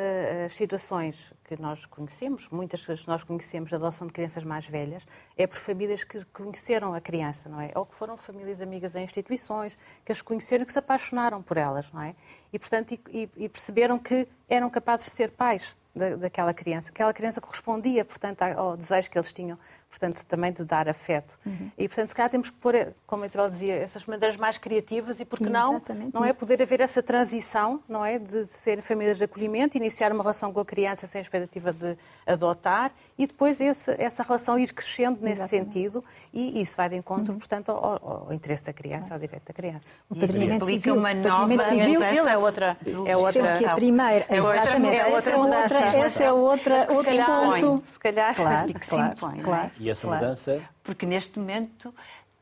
[0.47, 5.07] as situações que nós conhecemos, muitas que nós conhecemos de adoção de crianças mais velhas,
[5.37, 7.71] é por famílias que conheceram a criança, não é?
[7.75, 11.57] Ou que foram famílias amigas em instituições, que as conheceram e que se apaixonaram por
[11.57, 12.15] elas, não é?
[12.53, 16.91] E, portanto, e, e perceberam que eram capazes de ser pais da, daquela criança.
[16.91, 19.59] Aquela criança correspondia, portanto, ao desejo que eles tinham,
[19.95, 21.39] portanto, também de dar afeto.
[21.47, 21.71] Uhum.
[21.79, 22.75] E, portanto, se calhar temos que pôr,
[23.07, 25.81] como a Isabel dizia, essas maneiras mais criativas e, porque não,
[26.13, 30.23] não é poder haver essa transição, não é, de ser famílias de acolhimento, iniciar uma
[30.23, 35.19] relação com a criança sem expectativa de adotar e depois esse, essa relação ir crescendo
[35.21, 35.75] nesse Exatamente.
[35.75, 37.39] sentido e isso vai de encontro, uhum.
[37.39, 39.87] portanto, ao, ao, interesse da criança, ao direito da criança.
[40.11, 42.77] O padrinamento civil, uma nova civil é outra,
[43.07, 47.27] é outra, que a primeira, é outra, exatamente, é outra, outra, essa é outra, outro
[47.27, 47.85] ponto.
[47.93, 48.75] Se calhar, claro,
[49.45, 50.25] claro, E essa claro.
[50.25, 50.63] mudança?
[50.83, 51.95] Porque neste momento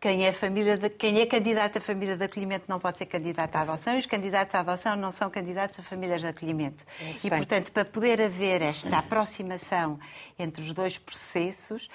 [0.02, 3.54] quem é, família de, quem é candidato a família de acolhimento não pode ser candidato
[3.54, 6.84] à adoção e os candidatos à adoção não são candidatos a famílias de acolhimento.
[7.22, 10.00] E, portanto, para poder haver esta aproximação
[10.36, 11.88] entre os dois processos,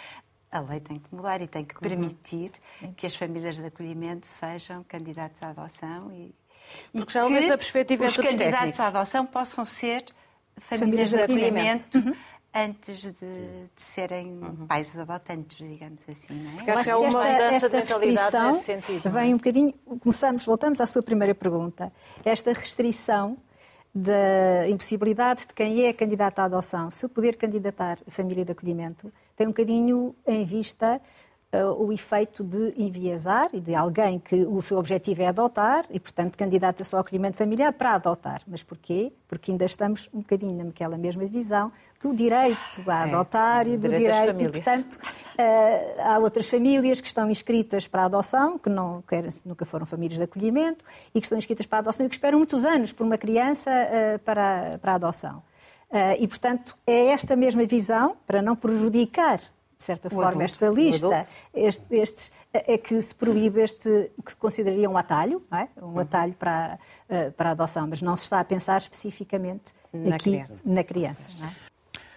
[0.50, 2.94] a lei tem que mudar e tem que permitir uhum.
[2.94, 6.34] que as famílias de acolhimento sejam candidatos à adoção e,
[6.94, 8.80] Porque já houve essa perspectiva os candidatos técnicos.
[8.80, 10.06] à adoção possam ser
[10.62, 12.16] famílias, famílias de acolhimento, uhum.
[12.58, 14.68] Antes de, de serem uhum.
[14.68, 16.34] pais adotantes, digamos assim.
[16.34, 16.56] Não é?
[16.56, 19.12] Porque acho que há uma esta, esta restrição sentido, é?
[19.12, 21.94] vem um bocadinho, começamos, voltamos à sua primeira pergunta.
[22.26, 23.38] Esta restrição
[23.94, 29.12] da impossibilidade de quem é candidato à adoção se poder candidatar a família de acolhimento
[29.36, 31.02] tem um bocadinho em vista
[31.54, 36.00] uh, o efeito de enviesar e de alguém que o seu objetivo é adotar e,
[36.00, 38.42] portanto, candidata-se ao acolhimento familiar para adotar.
[38.48, 39.14] Mas porquê?
[39.28, 42.58] Porque ainda estamos um bocadinho naquela mesma visão do direito
[42.88, 47.08] a é, adotar é, e do direito, direito e, portanto, uh, há outras famílias que
[47.08, 51.26] estão inscritas para a adoção, que não querem, nunca foram famílias de acolhimento e que
[51.26, 54.78] estão inscritas para a adoção e que esperam muitos anos por uma criança uh, para,
[54.80, 55.42] para a adoção.
[55.90, 59.40] Uh, e, portanto, é esta mesma visão, para não prejudicar
[59.78, 64.24] de certa o forma, adulto, esta lista, este, estes, é que se proíbe este, o
[64.24, 65.68] que se consideraria um atalho, é?
[65.82, 66.00] um uhum.
[66.00, 70.32] atalho para, uh, para a adoção, mas não se está a pensar especificamente na aqui
[70.32, 70.62] criança.
[70.66, 71.30] na criança.
[71.32, 71.68] É?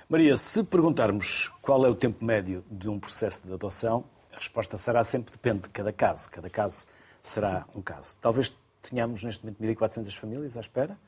[0.09, 4.77] Maria, se perguntarmos qual é o tempo médio de um processo de adoção, a resposta
[4.79, 6.31] será sempre depende de cada caso.
[6.31, 6.87] Cada caso
[7.23, 8.19] será um caso.
[8.21, 10.99] Talvez tenhamos neste momento 1.400 famílias à espera,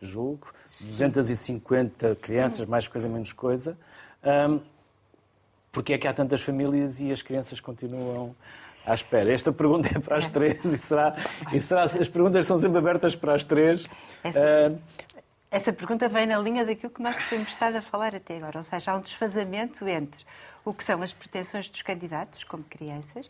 [0.00, 3.78] julgo, 250 crianças, mais coisa, menos coisa.
[4.22, 4.60] Um,
[5.72, 8.36] porque é que há tantas famílias e as crianças continuam
[8.84, 9.32] à espera?
[9.32, 11.16] Esta pergunta é para as três e será,
[11.50, 13.88] e será as perguntas são sempre abertas para as três.
[14.22, 14.78] Essa, uh,
[15.50, 18.62] essa pergunta vem na linha daquilo que nós temos estado a falar até agora, ou
[18.62, 20.24] seja, há um desfazamento entre
[20.64, 23.28] o que são as pretensões dos candidatos, como crianças,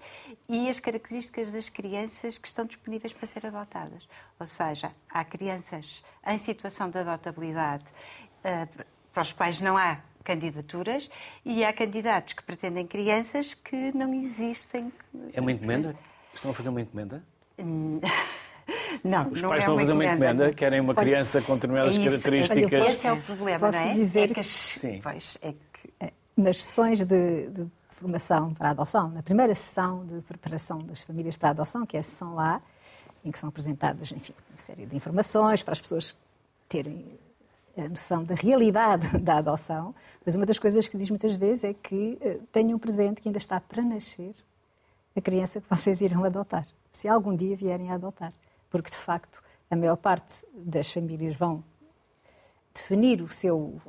[0.49, 4.07] e as características das crianças que estão disponíveis para ser adotadas.
[4.39, 7.85] Ou seja, há crianças em situação de adotabilidade
[8.45, 11.11] uh, para os quais não há candidaturas
[11.45, 14.93] e há candidatos que pretendem crianças que não existem.
[15.33, 15.97] É uma encomenda?
[16.35, 17.23] Estão a fazer uma encomenda?
[19.03, 21.97] Não, Os não pais é estão a fazer uma encomenda, querem uma criança com determinadas
[21.97, 22.89] isso, características.
[22.89, 23.93] Esse é o problema, Posso não é?
[23.93, 25.01] dizer é que, Sim.
[25.03, 25.93] Pois, é que...
[25.99, 31.03] É, nas sessões de, de, formação para a adoção, na primeira sessão de preparação das
[31.03, 32.61] famílias para a adoção, que é a sessão lá,
[33.25, 36.17] em que são apresentadas, enfim, uma série de informações para as pessoas
[36.69, 37.05] terem
[37.77, 41.75] a noção da realidade da adoção, mas uma das coisas que diz muitas vezes é
[41.75, 44.35] que uh, tenham presente que ainda está para nascer
[45.17, 48.33] a criança que vocês irão adotar, se algum dia vierem a adotar.
[48.71, 51.63] Porque, de facto, a maior parte das famílias vão
[52.73, 53.81] definir o seu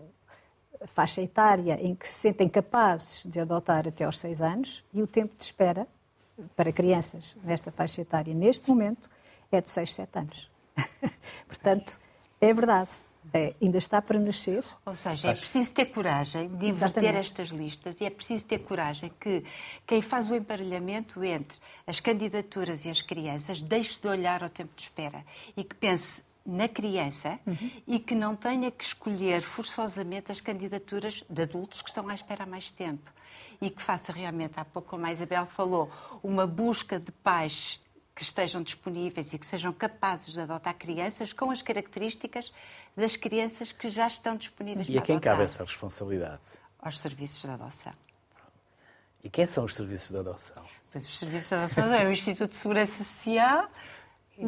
[0.88, 5.08] faixa etária em que se sentem capazes de adotar até aos seis anos e o
[5.08, 5.88] tempo de espera
[6.56, 9.10] para crianças nesta faixa etária, neste momento,
[9.52, 10.52] é de 6, 7 anos.
[11.48, 12.00] Portanto,
[12.41, 12.89] é verdade
[13.34, 14.63] é, ainda está para nascer.
[14.86, 19.12] Ou seja, é preciso ter coragem de inverter estas listas e é preciso ter coragem
[19.19, 19.43] que
[19.88, 24.72] quem faz o emparelhamento entre as candidaturas e as crianças deixe de olhar ao tempo
[24.76, 25.26] de espera
[25.58, 27.72] e que pense na criança uhum.
[27.88, 32.43] e que não tenha que escolher forçosamente as candidaturas de adultos que estão à espera
[32.43, 33.12] há mais tempo
[33.62, 35.89] e que faça realmente, há pouco como a Isabel falou,
[36.22, 37.80] uma busca de pais
[38.15, 42.54] que estejam disponíveis e que sejam capazes de adotar crianças com as características
[42.95, 45.02] das crianças que já estão disponíveis e para adotar.
[45.02, 45.34] E a quem adotar.
[45.34, 46.41] cabe essa responsabilidade?
[46.80, 47.93] Aos serviços de adoção.
[49.23, 50.63] E quem são os serviços de adoção?
[50.91, 53.69] Pois os serviços de adoção é o Instituto de Segurança Social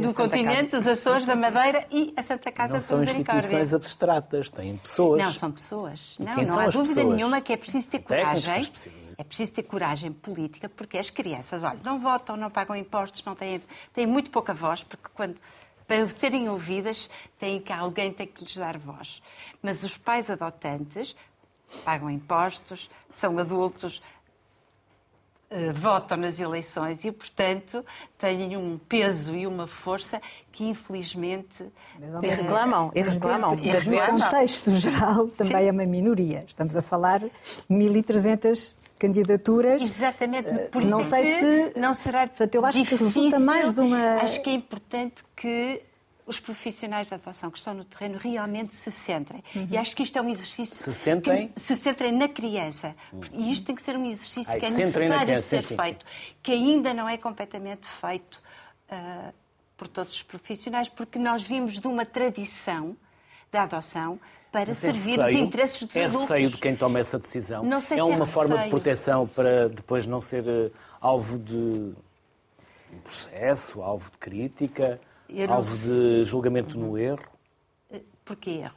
[0.01, 0.77] do continente, Casa.
[0.77, 5.21] dos Açores, da Madeira e a Santa Casa não de são instituições abstratas, têm pessoas.
[5.21, 6.15] Não, são pessoas.
[6.19, 7.15] não, não há dúvida pessoas?
[7.15, 8.69] nenhuma que é preciso ter coragem.
[9.17, 13.35] É preciso ter coragem política, porque as crianças, olha, não votam, não pagam impostos, não
[13.35, 13.61] têm,
[13.93, 15.35] têm muito pouca voz, porque quando
[15.87, 19.21] para serem ouvidas, têm que alguém tem que lhes dar voz.
[19.61, 21.15] Mas os pais adotantes
[21.83, 24.01] pagam impostos, são adultos,
[25.55, 27.85] eh, votam nas eleições e, portanto,
[28.17, 31.63] têm um peso e uma força que, infelizmente.
[32.21, 33.57] E reclamam, e reclamam.
[33.65, 35.69] Mas no contexto geral também Sim.
[35.69, 36.43] é uma minoria.
[36.45, 37.31] Estamos a falar de
[37.71, 39.81] 1.300 candidaturas.
[39.81, 43.73] Exatamente, eh, por não sei se não será portanto, eu acho difícil, que resulta mais
[43.73, 45.81] de uma acho que é importante que
[46.25, 49.43] os profissionais da adoção que estão no terreno realmente se centrem.
[49.55, 49.67] Uhum.
[49.69, 50.75] E acho que isto é um exercício.
[50.75, 51.49] Se centrem?
[51.49, 52.95] Que, se centrem na criança.
[53.13, 53.21] Uhum.
[53.33, 56.25] E isto tem que ser um exercício Ai, que é necessário ser sim, feito, sim,
[56.27, 56.35] sim.
[56.41, 58.41] que ainda não é completamente feito
[58.91, 59.33] uh,
[59.77, 62.97] por todos os profissionais, porque nós vimos de uma tradição
[63.51, 64.19] da adoção
[64.51, 66.31] para Mas é servir é receio, os interesses dos é adultos.
[66.31, 67.63] É receio de quem toma essa decisão?
[67.63, 71.37] Não sei é se uma é forma de proteção para depois não ser uh, alvo
[71.37, 74.99] de um processo, alvo de crítica?
[75.49, 77.25] Alvo de julgamento no erro?
[78.23, 78.75] Porquê erro?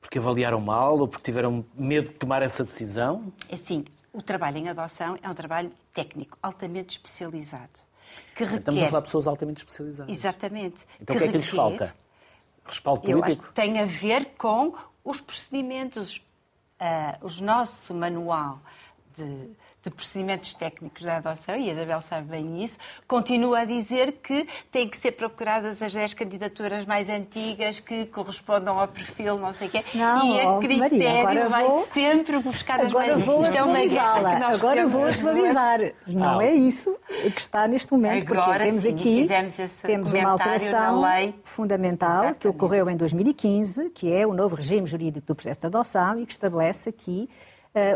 [0.00, 3.32] Porque avaliaram mal ou porque tiveram medo de tomar essa decisão?
[3.48, 7.78] É assim, o trabalho em adoção é um trabalho técnico, altamente especializado.
[8.34, 8.58] Que requer...
[8.58, 10.12] Estamos a falar de pessoas altamente especializadas.
[10.12, 10.84] Exatamente.
[11.00, 11.94] Então que o que é que lhes falta?
[12.64, 13.52] Respaldo político?
[13.52, 16.22] Tem a ver com os procedimentos.
[16.80, 18.58] Uh, o nosso manual
[19.14, 19.50] de
[19.82, 24.46] de procedimentos técnicos da adoção, e a Isabel sabe bem isso, continua a dizer que
[24.70, 29.68] têm que ser procuradas as 10 candidaturas mais antigas que correspondam ao perfil, não sei
[29.68, 29.84] o quê.
[29.94, 34.38] Não, e a critério Maria, vai vou, sempre buscar as agora mais vou atualizá-la.
[34.38, 35.80] É agora vou atualizar.
[36.06, 36.44] Não ah.
[36.44, 36.96] é isso
[37.34, 39.28] que está neste momento, agora, porque temos sim, aqui
[39.82, 41.02] temos uma alteração
[41.42, 42.38] fundamental Exatamente.
[42.38, 46.26] que ocorreu em 2015, que é o novo regime jurídico do processo de adoção e
[46.26, 47.28] que estabelece aqui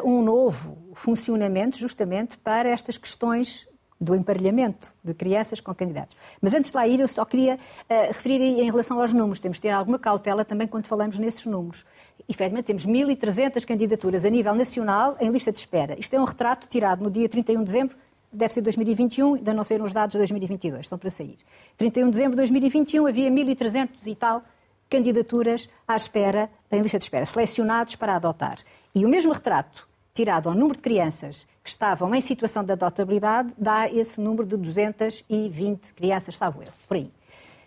[0.04, 3.66] um novo funcionamento justamente para estas questões
[4.00, 6.16] do emparelhamento de crianças com candidatos.
[6.40, 9.38] Mas antes de lá ir, eu só queria uh, referir em relação aos números.
[9.38, 11.84] Temos de ter alguma cautela também quando falamos nesses números.
[12.28, 15.98] Efetivamente, temos 1.300 candidaturas a nível nacional em lista de espera.
[15.98, 17.96] Isto é um retrato tirado no dia 31 de dezembro,
[18.32, 21.37] deve ser 2021, ainda não saíram os dados de 2022, estão para sair.
[21.76, 24.42] 31 de dezembro de 2021 havia 1.300 e tal
[24.90, 28.56] candidaturas à espera, em lista de espera, selecionados para adotar.
[28.94, 33.52] E o mesmo retrato, tirado ao número de crianças que estavam em situação de adotabilidade,
[33.59, 37.11] dá esse número de 220 crianças, salvo eu, por aí.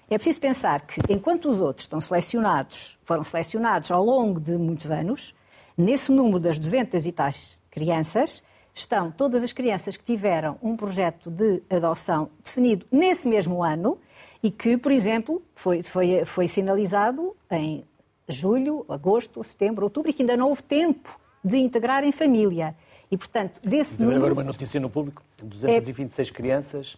[0.09, 4.89] É preciso pensar que, enquanto os outros estão selecionados, foram selecionados ao longo de muitos
[4.89, 5.35] anos,
[5.77, 8.41] nesse número das 200 e tais crianças,
[8.73, 13.97] estão todas as crianças que tiveram um projeto de adoção definido nesse mesmo ano
[14.41, 17.83] e que, por exemplo, foi, foi, foi sinalizado em
[18.27, 22.75] julho, agosto, setembro, outubro, e que ainda não houve tempo de integrar em família.
[23.09, 24.17] E, portanto, desse número...
[24.19, 26.31] agora uma notícia no público, 226 é...
[26.31, 26.97] crianças...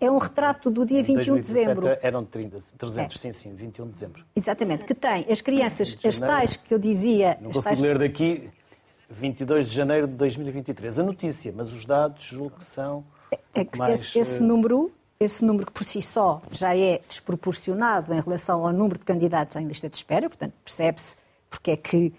[0.00, 1.88] É um retrato do dia 21 de dezembro.
[2.00, 3.18] Eram 30, 300, é.
[3.18, 4.24] sim, sim, 21 de dezembro.
[4.36, 7.36] Exatamente, que tem as crianças, as tais que eu dizia...
[7.40, 7.80] Não consigo tais...
[7.80, 8.52] ler daqui,
[9.10, 11.00] 22 de janeiro de 2023.
[11.00, 13.04] A notícia, mas os dados julgo que são...
[13.32, 14.46] É, é mais, esse, esse uh...
[14.46, 19.04] número esse número que por si só já é desproporcionado em relação ao número de
[19.04, 21.16] candidatos em lista de espera, portanto, percebe-se
[21.48, 22.12] porque é que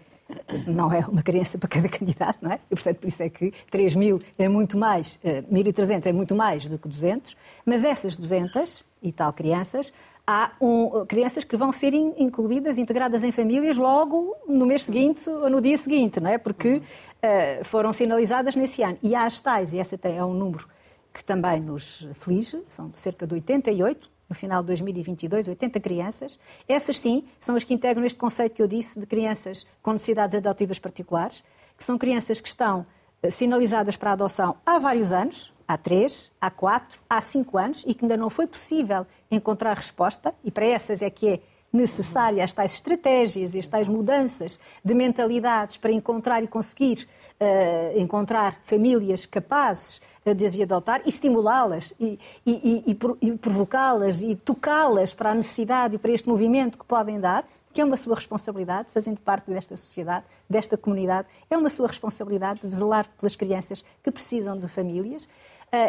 [0.68, 2.60] não é uma criança para cada candidato, não é?
[2.70, 6.36] E, portanto, por isso é que 3 mil é muito mais, 1.300 eh, é muito
[6.36, 7.36] mais do que 200,
[7.66, 9.94] mas essas 200 e tal crianças,
[10.26, 15.50] há um, crianças que vão ser incluídas, integradas em famílias logo no mês seguinte ou
[15.50, 16.38] no dia seguinte, não é?
[16.38, 18.98] Porque uh, foram sinalizadas nesse ano.
[19.04, 20.68] E há as tais, e esse até é um número
[21.14, 26.40] que também nos aflige, são cerca de 88, no final de 2022, 80 crianças.
[26.68, 30.36] Essas sim são as que integram este conceito que eu disse de crianças com necessidades
[30.36, 31.44] adotivas particulares,
[31.78, 32.86] que são crianças que estão
[33.22, 37.94] eh, sinalizadas para adoção há vários anos, há três, há quatro, há cinco anos, e
[37.94, 41.40] que ainda não foi possível encontrar resposta, e para essas é que é
[41.74, 47.08] necessária as tais estratégias e as tais mudanças de mentalidades para encontrar e conseguir
[47.42, 54.22] uh, encontrar famílias capazes uh, de as adotar e estimulá-las e, e, e, e provocá-las
[54.22, 57.98] e tocá-las para a necessidade e para este movimento que podem dar, que é uma
[57.98, 63.36] sua responsabilidade, fazendo parte desta sociedade, desta comunidade, é uma sua responsabilidade de zelar pelas
[63.36, 65.28] crianças que precisam de famílias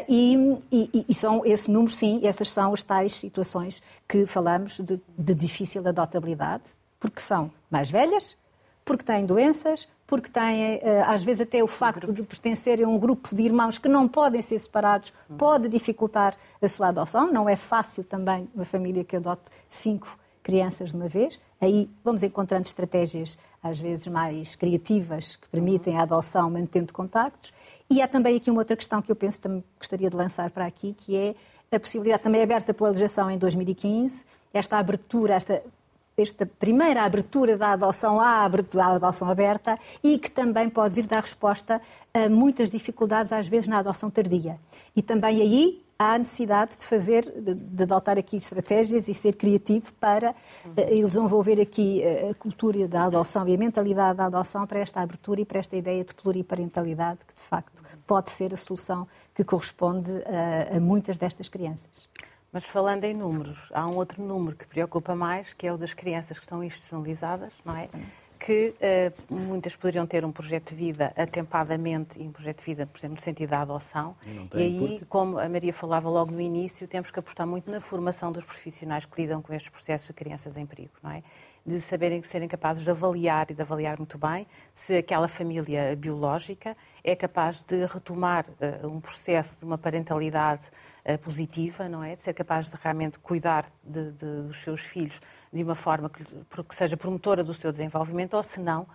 [0.09, 4.99] e, e, e, são esse número, sim, essas são as tais situações que falamos de,
[5.19, 8.37] de difícil adotabilidade, porque são mais velhas,
[8.83, 12.99] porque têm doenças, porque têm, uh, às vezes, até o facto de pertencerem a um
[12.99, 17.31] grupo de irmãos que não podem ser separados pode dificultar a sua adoção.
[17.31, 21.41] Não é fácil também uma família que adote cinco crianças de uma vez.
[21.65, 27.55] Aí vamos encontrando estratégias, às vezes, mais criativas que permitem a adoção mantendo contactos.
[27.89, 30.67] E há também aqui uma outra questão que eu penso também gostaria de lançar para
[30.67, 31.35] aqui, que é
[31.75, 35.63] a possibilidade também aberta pela legislação em 2015, esta abertura, esta,
[36.19, 41.07] esta primeira abertura da adoção à, abertura, à adoção aberta e que também pode vir
[41.07, 41.81] dar resposta
[42.13, 44.61] a muitas dificuldades, às vezes, na adoção tardia.
[44.95, 49.93] E também aí há necessidade de fazer, de, de, adotar aqui estratégias e ser criativo
[49.95, 54.81] para uh, desenvolver aqui uh, a cultura da adoção e a mentalidade da adoção para
[54.81, 59.07] esta abertura e para esta ideia de pluriparentalidade que, de facto, pode ser a solução
[59.35, 62.09] que corresponde a, a muitas destas crianças.
[62.53, 65.93] Mas falando em números, há um outro número que preocupa mais, que é o das
[65.93, 67.89] crianças que estão institucionalizadas, não é?
[68.45, 68.75] Que
[69.31, 72.99] uh, muitas poderiam ter um projeto de vida atempadamente e um projeto de vida, por
[72.99, 74.15] exemplo, no sentido da adoção.
[74.55, 77.81] E, e aí, como a Maria falava logo no início, temos que apostar muito na
[77.81, 81.23] formação dos profissionais que lidam com estes processos de crianças em perigo, não é?
[81.65, 86.77] De saberem serem capazes de avaliar e de avaliar muito bem se aquela família biológica
[87.03, 90.65] é capaz de retomar uh, um processo de uma parentalidade
[91.07, 92.15] uh, positiva, não é?
[92.15, 95.19] De ser capaz de realmente cuidar de, de, dos seus filhos
[95.55, 98.87] de uma forma que, que seja promotora do seu desenvolvimento, ou se não,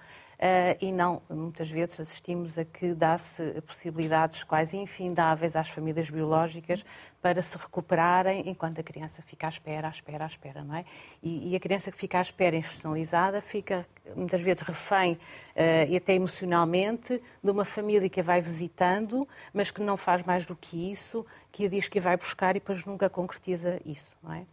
[0.80, 6.86] e não, muitas vezes assistimos a que dá-se possibilidades quase infindáveis às famílias biológicas
[7.22, 10.86] para se recuperarem enquanto a criança fica à espera, à espera, à espera, não é?
[11.22, 13.86] E, e a criança que fica à espera institucionalizada fica
[14.16, 19.72] muitas vezes refém uh, e até emocionalmente de uma família que a vai visitando, mas
[19.72, 22.60] que não faz mais do que isso, que a diz que a vai buscar e
[22.62, 24.46] depois nunca concretiza isso, não é?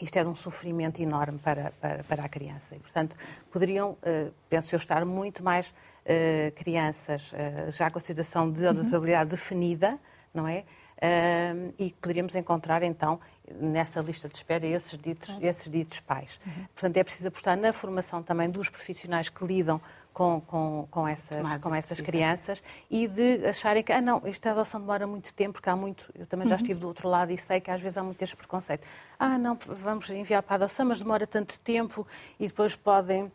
[0.00, 2.76] Isto é de um sofrimento enorme para, para, para a criança.
[2.76, 3.16] E, portanto,
[3.50, 7.32] poderiam, uh, penso eu, estar muito mais uh, crianças
[7.70, 9.36] já com a situação de adaptabilidade uhum.
[9.36, 9.98] definida,
[10.34, 10.64] não é?
[10.96, 13.18] Uh, e poderíamos encontrar então
[13.60, 16.40] nessa lista de espera esses ditos, esses ditos pais.
[16.44, 16.52] Uhum.
[16.74, 19.80] Portanto, é preciso apostar na formação também dos profissionais que lidam
[20.16, 24.80] com, com, com essas, com essas crianças e de acharem que, ah, não, esta adoção
[24.80, 26.10] demora muito tempo, porque há muito.
[26.18, 26.62] Eu também já uhum.
[26.62, 28.86] estive do outro lado e sei que às vezes há muito este preconceito.
[29.18, 32.06] Ah, não, vamos enviar para a adoção, mas demora tanto tempo
[32.40, 33.30] e depois podem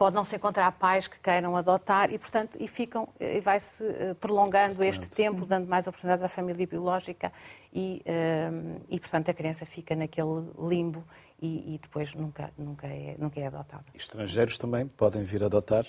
[0.00, 4.14] pode não se encontrar pais que queiram adotar e, portanto, e ficam e vai-se eh,
[4.14, 7.30] prolongando este tempo, dando mais oportunidades à família biológica
[7.70, 8.50] e, eh,
[8.88, 11.04] e, portanto, a criança fica naquele limbo
[11.38, 13.84] e, e, depois nunca, nunca, é, nunca é adotada.
[13.94, 15.84] Estrangeiros também podem vir adotar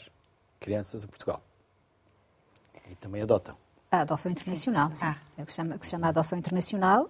[0.59, 1.41] crianças a Portugal.
[2.89, 3.55] E também adotam.
[3.89, 4.95] A adoção internacional, sim.
[4.95, 5.05] sim.
[5.05, 5.15] Ah.
[5.37, 7.09] É o que se, chama, que se chama adoção internacional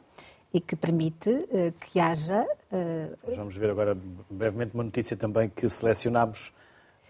[0.54, 2.46] e que permite uh, que haja.
[2.72, 3.36] Uh...
[3.36, 3.98] Vamos ver agora
[4.30, 6.54] brevemente uma notícia também que selecionámos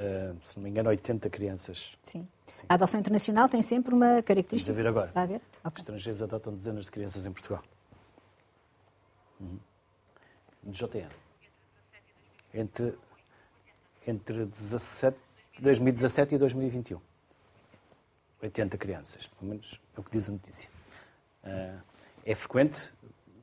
[0.02, 1.96] Uh, se não me engano, 80 crianças.
[2.02, 2.28] Sim.
[2.48, 2.66] Sim.
[2.68, 4.74] A adoção internacional tem sempre uma característica.
[4.74, 5.12] Vamos ver agora.
[5.14, 5.42] Vai ver?
[5.64, 5.82] Okay.
[5.82, 7.62] Estrangeiros adotam dezenas de crianças em Portugal.
[9.40, 9.60] Uhum.
[10.66, 11.08] JN.
[12.52, 12.98] Entre,
[14.08, 15.18] entre 17,
[15.60, 17.00] 2017 e 2021.
[18.42, 20.70] 80 crianças, pelo menos é o que diz a notícia.
[21.44, 21.80] Uh,
[22.26, 22.92] é frequente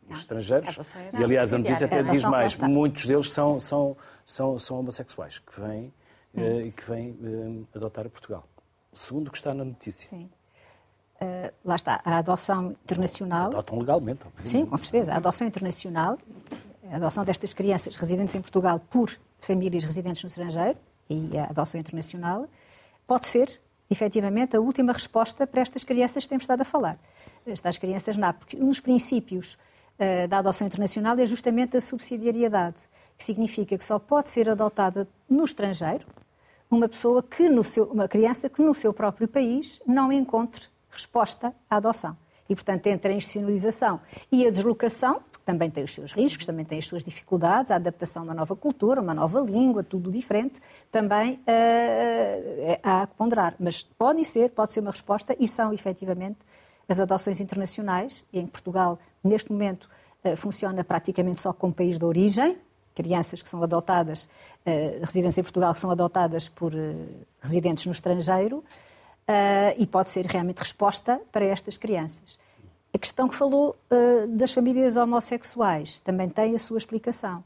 [0.08, 0.76] os ah, estrangeiros.
[1.12, 3.96] E, aliás, a notícia até diz mais: muitos deles são, são,
[4.26, 5.92] são, são homossexuais, que vêm
[6.34, 6.60] hum.
[6.60, 8.44] e que vem uh, adotar a Portugal.
[8.92, 10.06] Segundo o que está na notícia.
[10.06, 10.30] Sim.
[11.20, 13.46] Uh, lá está, a adoção internacional.
[13.48, 14.50] Adotam legalmente, obviamente.
[14.50, 15.12] Sim, com certeza.
[15.12, 16.18] A adoção internacional,
[16.90, 19.10] a adoção destas crianças residentes em Portugal por
[19.40, 20.78] famílias residentes no estrangeiro
[21.10, 22.46] e a adoção internacional,
[23.06, 23.60] pode ser,
[23.90, 26.98] efetivamente, a última resposta para estas crianças que temos estado a falar.
[27.46, 29.58] Estas crianças NAP, porque dos princípios
[29.98, 35.08] uh, da adoção internacional é justamente a subsidiariedade, que significa que só pode ser adotada
[35.28, 36.06] no estrangeiro
[36.70, 41.54] uma pessoa que no seu, uma criança que no seu próprio país não encontre resposta
[41.68, 42.16] à adoção.
[42.48, 44.00] E, portanto, entre a institucionalização
[44.32, 47.76] e a deslocação, porque também tem os seus riscos, também tem as suas dificuldades, a
[47.76, 53.54] adaptação a uma nova cultura, uma nova língua, tudo diferente, também uh, há que ponderar.
[53.60, 56.38] Mas pode ser, pode ser uma resposta e são, efetivamente,
[56.88, 58.24] as adoções internacionais.
[58.32, 59.88] E em Portugal, neste momento,
[60.24, 62.56] uh, funciona praticamente só como país de origem,
[62.94, 67.06] crianças que são adotadas, uh, residentes em Portugal, que são adotadas por uh,
[67.40, 68.64] residentes no estrangeiro,
[69.76, 72.38] e pode ser realmente resposta para estas crianças.
[72.94, 73.76] A questão que falou
[74.30, 77.44] das famílias homossexuais também tem a sua explicação.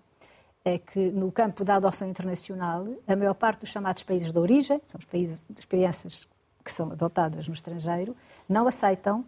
[0.65, 4.81] É que no campo da adoção internacional, a maior parte dos chamados países de origem,
[4.87, 6.29] são os países das crianças
[6.65, 8.17] que são adotadas no estrangeiro,
[8.49, 9.25] não aceitam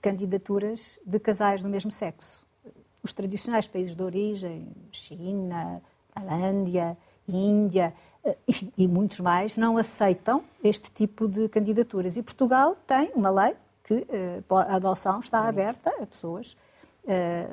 [0.00, 2.44] candidaturas de casais do mesmo sexo
[3.04, 5.82] os tradicionais países de origem, China,
[6.12, 6.96] Tailândia,
[7.28, 12.16] Índia, eh, enfim, e muitos mais, não aceitam este tipo de candidaturas.
[12.16, 16.56] E Portugal tem uma lei que eh, a adoção está aberta a pessoas
[17.06, 17.48] eh,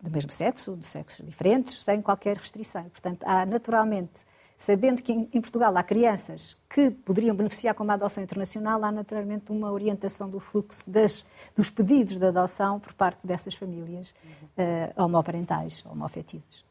[0.00, 2.84] do mesmo sexo, de sexos diferentes, sem qualquer restrição.
[2.84, 4.24] Portanto, há naturalmente
[4.60, 9.50] sabendo que em Portugal há crianças que poderiam beneficiar com uma adoção internacional, há naturalmente
[9.50, 11.24] uma orientação do fluxo das,
[11.56, 16.62] dos pedidos de adoção por parte dessas famílias uh, homoparentais, homoafetivas.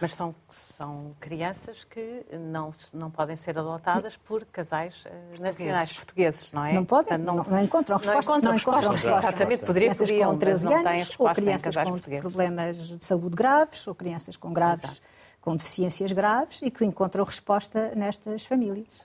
[0.00, 0.34] Mas são,
[0.78, 6.72] são crianças que não, não podem ser adotadas por casais uh, nacionais portugueses, não é?
[6.72, 8.14] Não podem, Portanto, não, não, encontram resposta.
[8.14, 9.28] Não encontram, não encontram resposta.
[9.28, 14.38] Exatamente, poderia pedir, com 13 anos, ou crianças com problemas de saúde graves, ou crianças
[14.38, 19.00] com graves Exato com deficiências graves e que encontram resposta nestas famílias.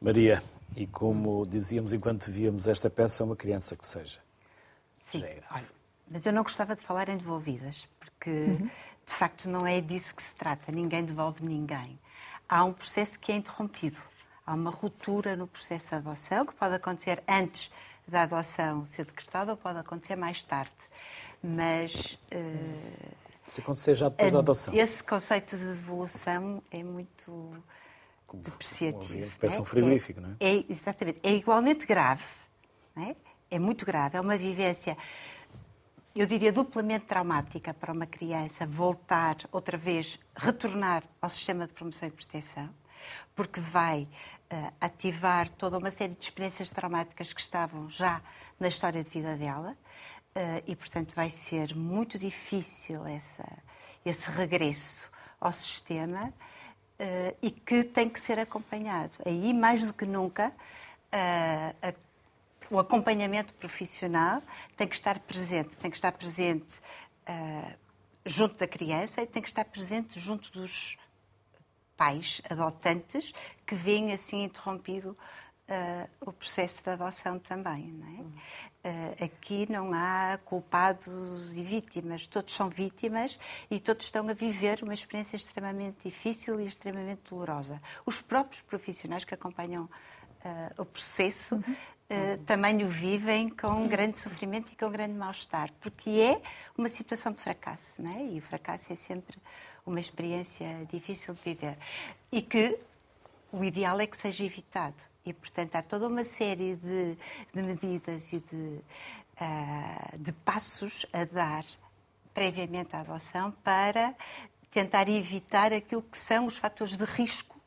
[0.00, 0.42] Maria,
[0.76, 4.20] e como dizíamos enquanto víamos esta peça, uma criança que seja.
[5.10, 5.20] Sim.
[5.20, 5.66] Já é grave.
[6.10, 8.70] Mas eu não gostava de falar em devolvidas, porque uhum.
[9.06, 10.70] de facto não é disso que se trata.
[10.70, 11.98] Ninguém devolve ninguém.
[12.48, 13.98] Há um processo que é interrompido.
[14.44, 17.70] Há uma ruptura no processo de adoção que pode acontecer antes
[18.06, 20.72] da adoção ser decretada ou pode acontecer mais tarde.
[21.42, 23.16] Mas uh,
[23.52, 24.74] se acontecer já depois da adoção.
[24.74, 27.52] Esse conceito de devolução é muito
[28.26, 29.26] como, depreciativo.
[29.26, 29.60] Como parece é?
[29.60, 30.56] um frigorífico, é, não é?
[30.56, 30.64] é?
[30.68, 31.20] Exatamente.
[31.22, 32.24] É igualmente grave.
[32.96, 33.14] É?
[33.50, 34.16] é muito grave.
[34.16, 34.96] É uma vivência,
[36.14, 42.08] eu diria, duplamente traumática para uma criança voltar outra vez, retornar ao sistema de promoção
[42.08, 42.70] e proteção.
[43.34, 44.08] porque vai
[44.50, 48.22] uh, ativar toda uma série de experiências traumáticas que estavam já
[48.58, 49.76] na história de vida dela
[50.66, 53.46] e, portanto, vai ser muito difícil essa,
[54.04, 55.10] esse regresso
[55.40, 59.12] ao sistema uh, e que tem que ser acompanhado.
[59.26, 60.52] Aí, mais do que nunca,
[61.12, 61.94] a,
[62.70, 64.42] o acompanhamento profissional
[64.76, 66.80] tem que estar presente, tem que estar presente
[68.24, 70.96] junto da criança e tem que estar presente junto dos
[71.96, 73.32] pais adotantes
[73.66, 75.16] que veem assim interrompido
[75.68, 77.92] uh, o processo de adoção também.
[77.92, 78.20] Não é?
[78.20, 78.32] Uh,
[79.22, 83.38] aqui não há culpados e vítimas, todos são vítimas
[83.70, 87.80] e todos estão a viver uma experiência extremamente difícil e extremamente dolorosa.
[88.04, 91.76] Os próprios profissionais que acompanham uh, o processo uhum.
[92.10, 96.42] Uh, também o vivem com grande sofrimento e com grande mal-estar, porque é
[96.76, 98.26] uma situação de fracasso, não é?
[98.26, 99.38] E o fracasso é sempre
[99.86, 101.78] uma experiência difícil de viver.
[102.30, 102.78] E que
[103.50, 105.02] o ideal é que seja evitado.
[105.24, 107.16] E, portanto, há toda uma série de,
[107.54, 111.64] de medidas e de, uh, de passos a dar
[112.34, 114.14] previamente à adoção para
[114.70, 117.60] tentar evitar aquilo que são os fatores de risco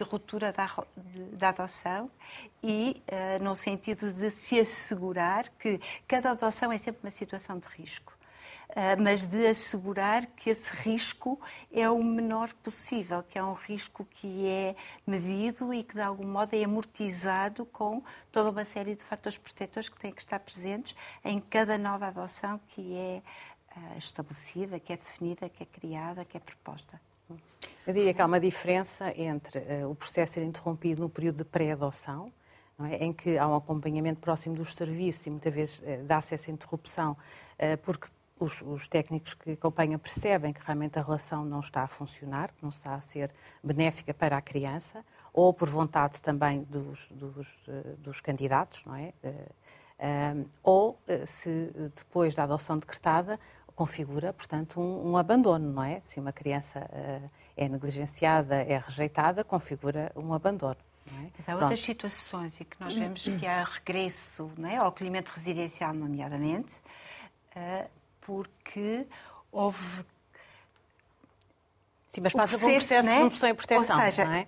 [0.00, 0.66] de ruptura da,
[0.96, 2.10] de, da adoção
[2.62, 5.78] e uh, no sentido de se assegurar que
[6.08, 8.16] cada adoção é sempre uma situação de risco.
[8.76, 11.40] Ah, mas de assegurar que esse risco
[11.72, 16.26] é o menor possível, que é um risco que é medido e que de algum
[16.26, 20.94] modo é amortizado com toda uma série de fatores protetores que têm que estar presentes
[21.24, 23.22] em cada nova adoção que é
[23.74, 27.00] ah, estabelecida, que é definida, que é criada, que é proposta.
[27.86, 31.44] Eu diria que há uma diferença entre uh, o processo ser interrompido no período de
[31.44, 32.26] pré-adoção,
[32.84, 33.04] é?
[33.04, 37.12] em que há um acompanhamento próximo dos serviços e muitas vezes uh, dá-se essa interrupção
[37.12, 38.06] uh, porque
[38.40, 42.62] os, os, técnicos que acompanham percebem que realmente a relação não está a funcionar, que
[42.62, 43.30] não está a ser
[43.62, 49.12] benéfica para a criança, ou por vontade também dos, dos, eh, dos candidatos, não é?
[49.22, 49.48] Eh,
[49.98, 53.38] eh, ou se depois da adoção decretada
[53.76, 56.00] configura, portanto, um, um abandono, não é?
[56.00, 56.88] Se uma criança
[57.56, 60.76] é negligenciada, é rejeitada, configura um abandono.
[61.08, 61.30] É?
[61.36, 64.76] Mas há outras situações em que nós vemos que há regresso é?
[64.76, 66.74] ao acolhimento residencial, nomeadamente,
[68.30, 69.08] porque
[69.50, 70.04] houve.
[72.12, 74.46] Sim, mas passa por um processo de promoção e proteção, Ou seja, não é?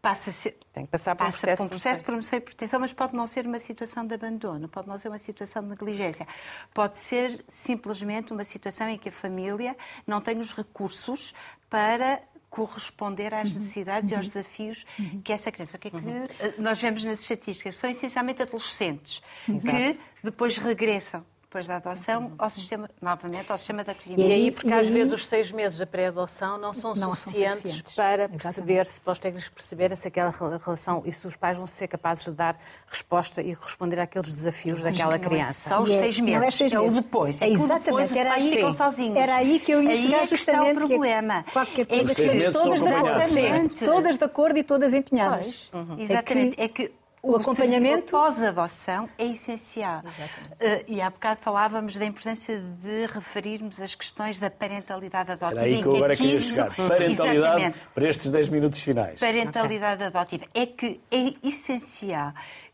[0.00, 2.80] Passa, -se, Tem que passar por um processo, por um processo de promoção e proteção,
[2.80, 6.26] mas pode não ser uma situação de abandono, pode não ser uma situação de negligência.
[6.72, 9.76] Pode ser simplesmente uma situação em que a família
[10.06, 11.34] não tem os recursos
[11.68, 13.58] para corresponder às uhum.
[13.58, 14.14] necessidades uhum.
[14.14, 14.32] e aos uhum.
[14.32, 15.20] desafios uhum.
[15.22, 15.76] que essa criança.
[15.76, 16.24] O que é que uhum.
[16.38, 17.76] Eh, nós vemos nas estatísticas?
[17.76, 19.76] São essencialmente adolescentes Exato.
[19.76, 24.20] que depois regressam depois da adoção, ao sistema, novamente, ao sistema da acolhimento.
[24.20, 27.62] E aí, porque às vezes os seis meses da pré-adoção não são não suficientes, são
[27.62, 31.56] suficientes para perceber, se para os técnicos perceberem se aquela relação e se os pais
[31.56, 35.70] vão ser capazes de dar resposta e responder àqueles desafios Mas daquela criança.
[35.70, 36.96] É só os é- seis meses, não é, seis meses.
[36.96, 37.40] é o depois.
[37.40, 39.16] É exatamente, era aí, ficam sozinhos.
[39.16, 40.76] Era aí que eu ia chegar aí é justamente.
[40.76, 41.42] o problema.
[41.44, 45.70] Que qualquer coisa, é todas, exatamente, todas de acordo e todas empenhadas.
[45.72, 45.98] Uhum.
[45.98, 46.60] Exatamente.
[46.60, 46.92] É que
[47.22, 50.00] o, acompanhamento pós-adoção é essencial.
[50.00, 55.60] Uh, e há bocado falávamos da importância de referirmos as questões da parentalidade adotiva.
[55.60, 56.74] Era aí que eu agora queria chegar.
[56.74, 57.78] Parentalidade Exatamente.
[57.94, 59.20] para estes 10 minutos finais.
[59.20, 60.06] Parentalidade okay.
[60.06, 60.44] adotiva.
[60.54, 62.32] É que é essencial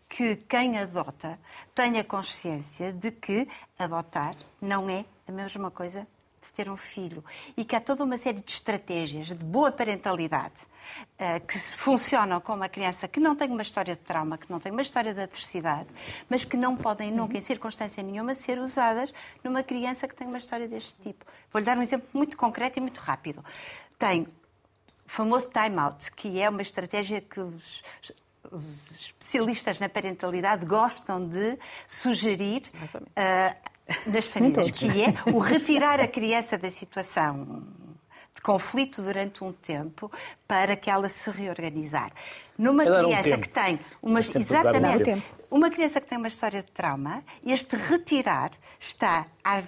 [0.09, 1.39] que quem adota
[1.75, 6.07] tenha consciência de que adotar não é a mesma coisa
[6.55, 7.23] ter um filho
[7.57, 10.67] e que há toda uma série de estratégias de boa parentalidade
[11.47, 14.73] que funcionam com uma criança que não tem uma história de trauma, que não tem
[14.73, 15.89] uma história de adversidade,
[16.29, 19.13] mas que não podem nunca, em circunstância nenhuma, ser usadas
[19.43, 21.25] numa criança que tem uma história deste tipo.
[21.51, 23.45] Vou-lhe dar um exemplo muito concreto e muito rápido.
[23.99, 24.29] Tem o
[25.07, 27.83] famoso time-out, que é uma estratégia que os,
[28.51, 36.09] os especialistas na parentalidade gostam de sugerir uh, nas famílias, que é o retirar a
[36.09, 37.63] criança da situação
[38.45, 40.13] conflito durante um tempo
[40.47, 42.13] para que ela se reorganizar.
[42.59, 46.71] Numa criança um que tem uma, é exatamente uma criança que tem uma história de
[46.71, 49.63] trauma, este retirar está a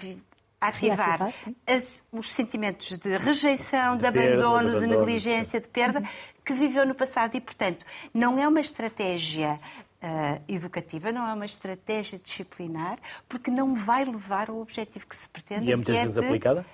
[0.60, 1.32] ativar
[1.66, 6.02] as, os sentimentos de rejeição, de, de abandono, de, de, negligência, de perda
[6.44, 9.58] que viveu no passado e, portanto, não é uma estratégia
[10.02, 15.28] uh, educativa, não é uma estratégia disciplinar, porque não vai levar ao objetivo que se
[15.28, 15.66] pretende.
[15.66, 16.26] E é muitas é vezes de...
[16.26, 16.66] aplicada?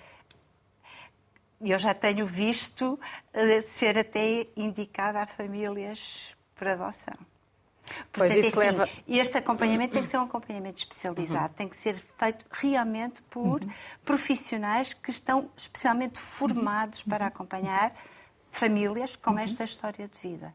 [1.62, 2.98] Eu já tenho visto
[3.34, 7.14] uh, ser até indicada a famílias por adoção.
[8.12, 8.90] Portanto, pois isso é assim, leva...
[9.08, 11.56] este acompanhamento tem que ser um acompanhamento especializado, uhum.
[11.56, 13.70] tem que ser feito realmente por uhum.
[14.04, 17.94] profissionais que estão especialmente formados para acompanhar
[18.50, 19.38] famílias com uhum.
[19.40, 20.54] esta história de vida.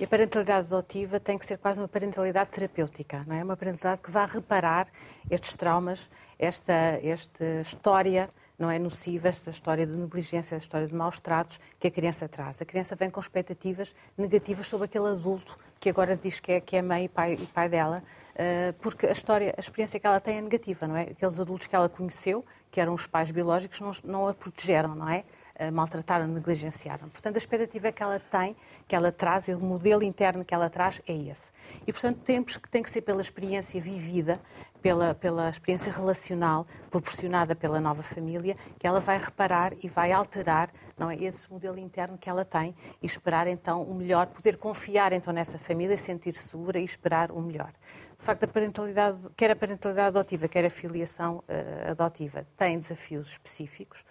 [0.00, 3.44] E a parentalidade adotiva tem que ser quase uma parentalidade terapêutica, não é?
[3.44, 4.88] Uma parentalidade que vá reparar
[5.30, 6.72] estes traumas, esta,
[7.02, 8.28] esta história
[8.62, 12.28] não é nociva, esta história de negligência, esta história de maus tratos que a criança
[12.28, 12.62] traz.
[12.62, 16.76] A criança vem com expectativas negativas sobre aquele adulto que agora diz que é, que
[16.76, 18.04] é mãe e pai, e pai dela,
[18.34, 21.02] uh, porque a história, a experiência que ela tem é negativa, não é?
[21.02, 25.08] Aqueles adultos que ela conheceu, que eram os pais biológicos, não, não a protegeram, não
[25.08, 25.24] é?
[25.70, 27.08] maltrataram, negligenciaram.
[27.10, 28.56] Portanto, a expectativa que ela tem,
[28.88, 31.52] que ela traz, o modelo interno que ela traz é esse.
[31.86, 34.40] E, portanto, temos que tem que ser pela experiência vivida,
[34.82, 40.70] pela, pela experiência relacional proporcionada pela nova família, que ela vai reparar e vai alterar
[40.98, 45.12] não é, esse modelo interno que ela tem e esperar então o melhor, poder confiar
[45.12, 47.72] então nessa família, sentir-se segura e esperar o melhor.
[48.18, 53.28] De facto, a parentalidade, quer a parentalidade adotiva, quer a filiação uh, adotiva, tem desafios
[53.28, 54.04] específicos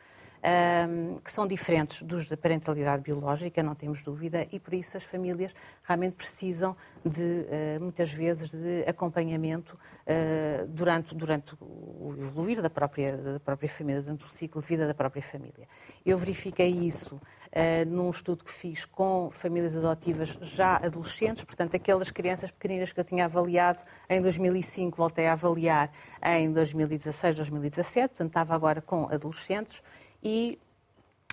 [0.43, 5.03] um, que são diferentes dos da parentalidade biológica, não temos dúvida, e por isso as
[5.03, 6.75] famílias realmente precisam
[7.05, 13.69] de, uh, muitas vezes, de acompanhamento uh, durante, durante o evoluir da própria, da própria
[13.69, 15.67] família, durante o ciclo de vida da própria família.
[16.05, 22.09] Eu verifiquei isso uh, num estudo que fiz com famílias adotivas já adolescentes, portanto, aquelas
[22.09, 23.79] crianças pequeninas que eu tinha avaliado
[24.09, 25.91] em 2005, voltei a avaliar
[26.23, 29.81] em 2016, 2017, portanto, estava agora com adolescentes
[30.24, 30.59] e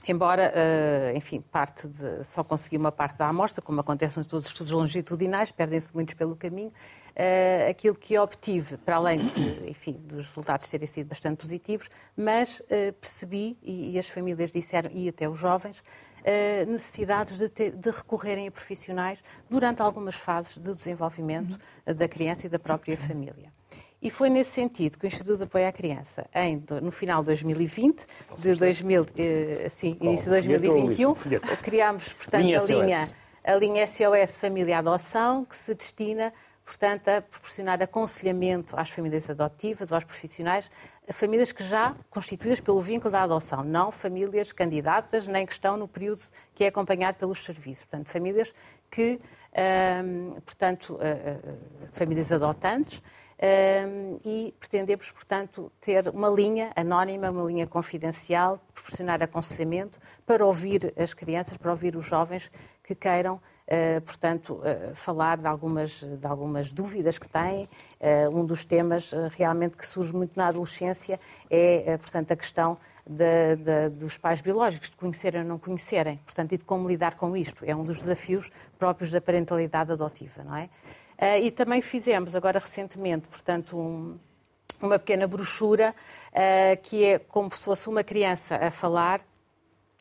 [0.07, 4.47] embora, uh, enfim, parte de, só consegui uma parte da amostra, como acontece em todos
[4.47, 9.93] os estudos longitudinais, perdem-se muitos pelo caminho, uh, aquilo que obtive, para além de, enfim,
[9.93, 15.09] dos resultados terem sido bastante positivos, mas uh, percebi, e, e, as famílias disseram, e
[15.09, 15.83] até os jovens,
[16.67, 22.51] necessidades de, ter, de, recorrerem a profissionais durante algumas fases do desenvolvimento da criança e
[22.51, 23.51] da própria família.
[24.01, 27.27] E foi nesse sentido que o Instituto de Apoio à Criança, em, no final de
[27.27, 29.69] 2020, de 2000, eh,
[30.01, 31.15] início de 2021,
[31.63, 33.09] criámos, portanto, linha a linha,
[33.43, 36.33] a linha SOS Família Adoção, que se destina,
[36.65, 40.71] portanto, a proporcionar aconselhamento às famílias adotivas, aos profissionais,
[41.09, 45.77] a famílias que já constituídas pelo vínculo da adoção, não famílias candidatas, nem que estão
[45.77, 46.23] no período
[46.55, 47.85] que é acompanhado pelos serviços.
[47.85, 48.55] Portanto, famílias
[48.89, 49.19] que,
[50.05, 53.03] hum, portanto, uh, uh, famílias adotantes,
[54.25, 61.15] e pretendemos, portanto, ter uma linha anónima, uma linha confidencial, proporcionar aconselhamento para ouvir as
[61.15, 62.51] crianças, para ouvir os jovens
[62.83, 67.69] que queiram Uh, portanto, uh, falar de algumas, de algumas dúvidas que têm.
[68.01, 71.21] Uh, um dos temas realmente que surge muito na adolescência
[71.51, 72.79] é, portanto, a questão
[73.99, 77.65] dos pais biológicos, de conhecerem ou não conhecerem, portanto, e de como lidar com isto.
[77.65, 80.69] É um dos desafios próprios da parentalidade adotiva, não é?
[81.19, 84.17] Uh, e também fizemos agora recentemente, portanto, um,
[84.81, 85.93] uma pequena brochura
[86.31, 89.21] uh, que é como se fosse uma criança a falar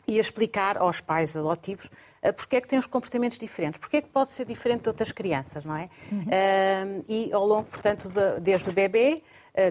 [0.07, 3.97] e a explicar aos pais adotivos uh, porque é que tem os comportamentos diferentes, porque
[3.97, 5.85] é que pode ser diferente de outras crianças, não é?
[6.11, 6.21] Uhum.
[6.21, 9.23] Uh, e ao longo, portanto, de, desde o bebê,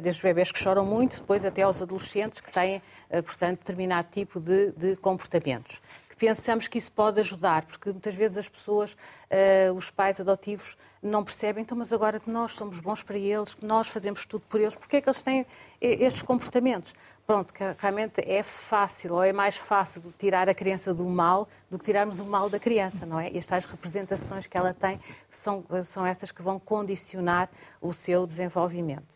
[0.03, 2.83] desde os bebés que choram muito, depois até aos adolescentes que têm,
[3.25, 5.81] portanto, determinado tipo de, de comportamentos
[6.19, 11.23] pensamos que isso pode ajudar, porque muitas vezes as pessoas, uh, os pais adotivos, não
[11.23, 14.61] percebem, então, mas agora que nós somos bons para eles, que nós fazemos tudo por
[14.61, 15.47] eles, porque é que eles têm
[15.81, 16.95] estes comportamentos?
[17.27, 21.79] Pronto, que realmente é fácil, ou é mais fácil tirar a criança do mal do
[21.79, 23.37] que tirarmos o mal da criança, não é?
[23.37, 27.49] Estas representações que ela tem são, são essas que vão condicionar
[27.81, 29.16] o seu desenvolvimento.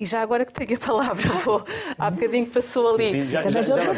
[0.00, 1.64] E já agora que tenho a palavra, vou.
[1.98, 3.10] Há bocadinho passou ali.
[3.10, 3.92] Sim, sim, já, já, já, já...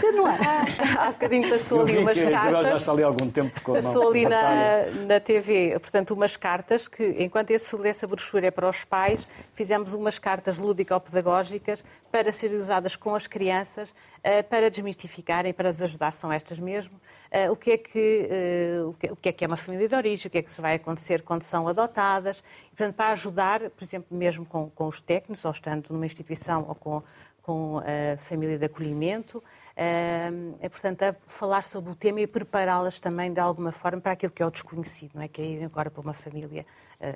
[0.98, 2.68] Há bocadinho passou ali umas cartas.
[2.68, 6.88] Já está ali há algum tempo com Passou ali na, na TV, portanto, umas cartas
[6.88, 12.56] que, enquanto esse, essa brochura é para os pais, fizemos umas cartas lúdico-pedagógicas para serem
[12.56, 13.94] usadas com as crianças
[14.24, 16.98] eh, para desmistificarem, para as ajudar, são estas mesmo.
[17.30, 20.26] Eh, o que, é que, eh, o que é que é uma família de origem,
[20.26, 23.84] o que é que se vai acontecer quando são adotadas, e, portanto, para ajudar, por
[23.84, 27.02] exemplo, mesmo com, com os técnicos, ou estando numa instituição ou com,
[27.40, 29.42] com a família de acolhimento,
[29.76, 34.32] é, portanto, a falar sobre o tema e prepará-las também de alguma forma para aquilo
[34.32, 35.28] que é o desconhecido, não é?
[35.28, 36.66] Que é ir agora para uma família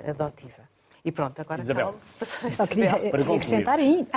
[0.09, 0.63] adotiva.
[1.03, 1.93] E pronto, agora Isabel.
[2.49, 4.07] Só queria acrescentar aí,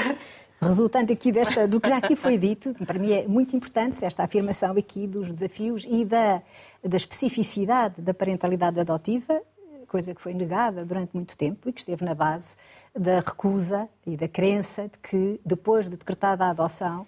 [0.60, 4.24] resultante aqui desta, do que já aqui foi dito, para mim é muito importante esta
[4.24, 6.42] afirmação aqui dos desafios e da,
[6.82, 9.40] da especificidade da parentalidade adotiva,
[9.86, 12.56] coisa que foi negada durante muito tempo e que esteve na base
[12.94, 17.06] da recusa e da crença de que, depois de decretada a adoção,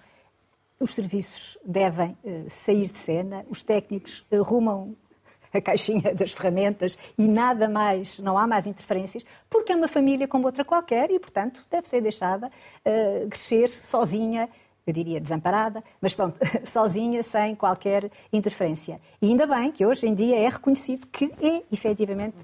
[0.79, 4.97] os serviços devem uh, sair de cena, os técnicos arrumam
[5.55, 10.27] a caixinha das ferramentas e nada mais, não há mais interferências, porque é uma família
[10.29, 14.49] como outra qualquer e, portanto, deve ser deixada uh, crescer sozinha
[14.87, 19.01] eu diria desamparada, mas pronto, sozinha, sem qualquer interferência.
[19.21, 22.37] E ainda bem que hoje em dia é reconhecido que é, efetivamente,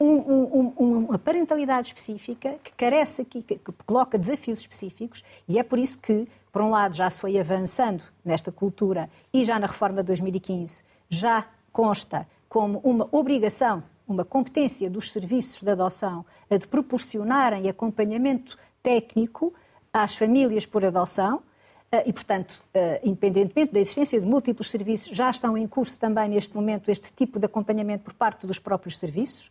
[0.00, 5.62] um, um, uma parentalidade específica que carece aqui, que, que coloca desafios específicos, e é
[5.62, 9.66] por isso que, por um lado, já se foi avançando nesta cultura e já na
[9.66, 16.56] reforma de 2015 já consta como uma obrigação, uma competência dos serviços de adoção a
[16.56, 19.52] de proporcionarem acompanhamento técnico
[19.92, 21.42] às famílias por adoção,
[21.90, 26.28] eh, e, portanto, eh, independentemente da existência de múltiplos serviços, já estão em curso também
[26.28, 29.50] neste momento este tipo de acompanhamento por parte dos próprios serviços,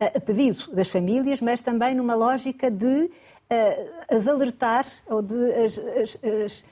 [0.00, 3.10] eh, a pedido das famílias, mas também numa lógica de
[4.10, 6.64] as alertar ou de as, as, as,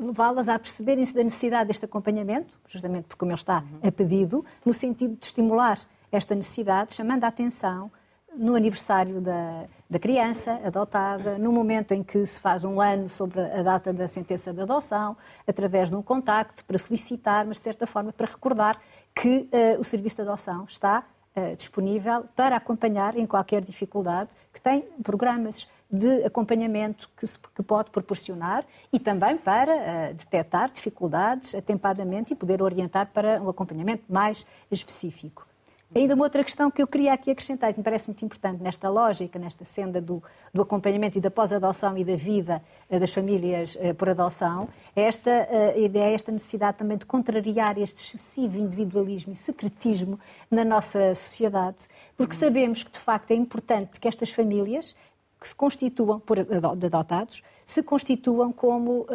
[0.00, 4.74] levá-las a perceberem-se da necessidade deste acompanhamento, justamente porque como ele está a pedido, no
[4.74, 5.78] sentido de estimular
[6.10, 7.90] esta necessidade, chamando a atenção
[8.36, 13.40] no aniversário da, da criança adotada, no momento em que se faz um ano sobre
[13.40, 15.16] a data da sentença de adoção,
[15.46, 18.80] através de um contacto para felicitar, mas de certa forma para recordar
[19.14, 21.04] que uh, o serviço de adoção está
[21.34, 27.62] uh, disponível para acompanhar em qualquer dificuldade, que tem programas de acompanhamento que, se, que
[27.62, 34.04] pode proporcionar e também para uh, detectar dificuldades atempadamente e poder orientar para um acompanhamento
[34.08, 35.46] mais específico.
[35.92, 38.88] Ainda uma outra questão que eu queria aqui acrescentar, que me parece muito importante nesta
[38.88, 40.22] lógica, nesta senda do,
[40.54, 45.02] do acompanhamento e da pós-adoção e da vida uh, das famílias uh, por adoção, é
[45.02, 51.88] esta ideia, esta necessidade também de contrariar este excessivo individualismo e secretismo na nossa sociedade,
[52.16, 54.94] porque sabemos que, de facto, é importante que estas famílias
[55.40, 59.06] que se constituam, por adotados, se constituam como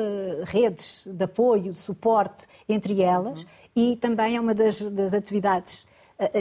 [0.45, 3.49] redes de apoio, de suporte entre elas, uhum.
[3.76, 5.86] e também é uma das, das atividades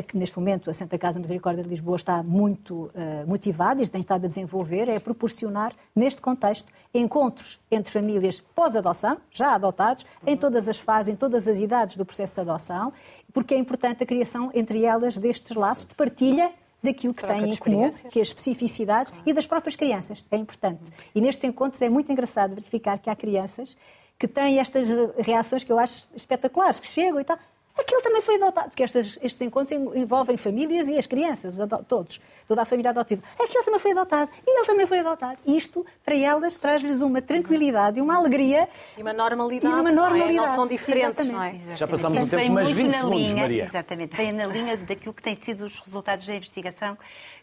[0.07, 4.01] que neste momento a Santa Casa Misericórdia de Lisboa está muito uh, motivada e tem
[4.01, 10.33] estado a desenvolver, é proporcionar, neste contexto, encontros entre famílias pós-adoção, já adotados, uhum.
[10.33, 12.93] em todas as fases, em todas as idades do processo de adoção,
[13.33, 16.53] porque é importante a criação entre elas destes laços de partilha
[16.85, 20.25] daquilo que têm em comum, que é as especificidades, e das próprias crianças.
[20.31, 20.93] É importante.
[21.15, 23.77] E nestes encontros é muito engraçado verificar que há crianças
[24.19, 24.87] que têm estas
[25.19, 27.39] reações que eu acho espetaculares, que chegam e tal.
[27.77, 31.59] Aquele também foi adotado, porque estes, estes encontros envolvem famílias e as crianças,
[31.89, 33.21] todos, toda a família adotiva.
[33.39, 35.39] Aquele também foi adotado e ele também foi adotado.
[35.45, 38.69] Isto, para elas, traz-lhes uma tranquilidade e uma alegria.
[38.97, 39.75] E uma normalidade.
[39.75, 40.37] E uma normalidade.
[40.37, 40.47] Não, é?
[40.47, 41.57] não são diferentes, não é?
[41.75, 43.65] Já passámos o tempo, mas 20 segundos, linha, Maria.
[43.65, 46.97] Exatamente, vem na linha daquilo que têm sido os resultados da investigação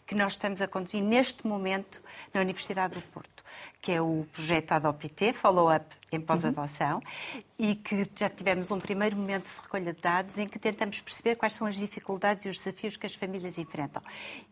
[0.06, 2.00] que nós estamos a conduzir neste momento
[2.32, 3.41] na Universidade do Porto
[3.80, 7.02] que é o projeto ADOPT, Follow-up em pós-adoção,
[7.34, 7.42] uhum.
[7.58, 11.36] e que já tivemos um primeiro momento de recolha de dados em que tentamos perceber
[11.36, 14.02] quais são as dificuldades e os desafios que as famílias enfrentam.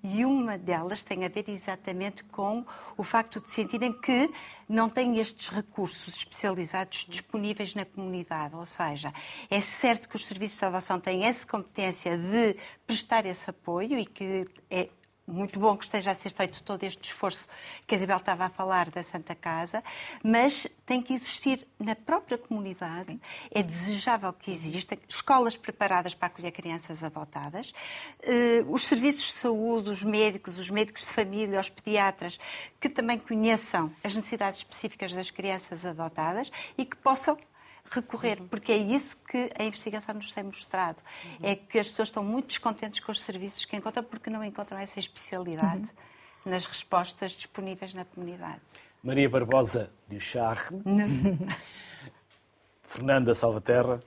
[0.02, 2.64] E uma delas tem a ver exatamente com
[2.96, 4.30] o facto de sentirem que
[4.68, 8.56] não têm estes recursos especializados disponíveis na comunidade.
[8.56, 9.12] Ou seja,
[9.50, 14.06] é certo que os serviços de adoção têm essa competência de prestar esse apoio e
[14.06, 14.88] que é
[15.30, 17.46] muito bom que esteja a ser feito todo este esforço
[17.86, 19.82] que a Isabel estava a falar da Santa Casa,
[20.22, 23.20] mas tem que existir na própria comunidade, Sim.
[23.50, 27.72] é desejável que exista escolas preparadas para acolher crianças adotadas,
[28.22, 32.38] eh, os serviços de saúde, os médicos, os médicos de família, os pediatras,
[32.80, 37.38] que também conheçam as necessidades específicas das crianças adotadas e que possam
[37.90, 38.48] recorrer, uhum.
[38.48, 40.98] porque é isso que a investigação nos tem mostrado.
[41.24, 41.48] Uhum.
[41.48, 44.78] É que as pessoas estão muito descontentes com os serviços que encontram porque não encontram
[44.78, 46.52] essa especialidade uhum.
[46.52, 48.60] nas respostas disponíveis na comunidade.
[49.02, 50.82] Maria Barbosa Ducharme,
[52.82, 54.02] Fernanda Salvaterra,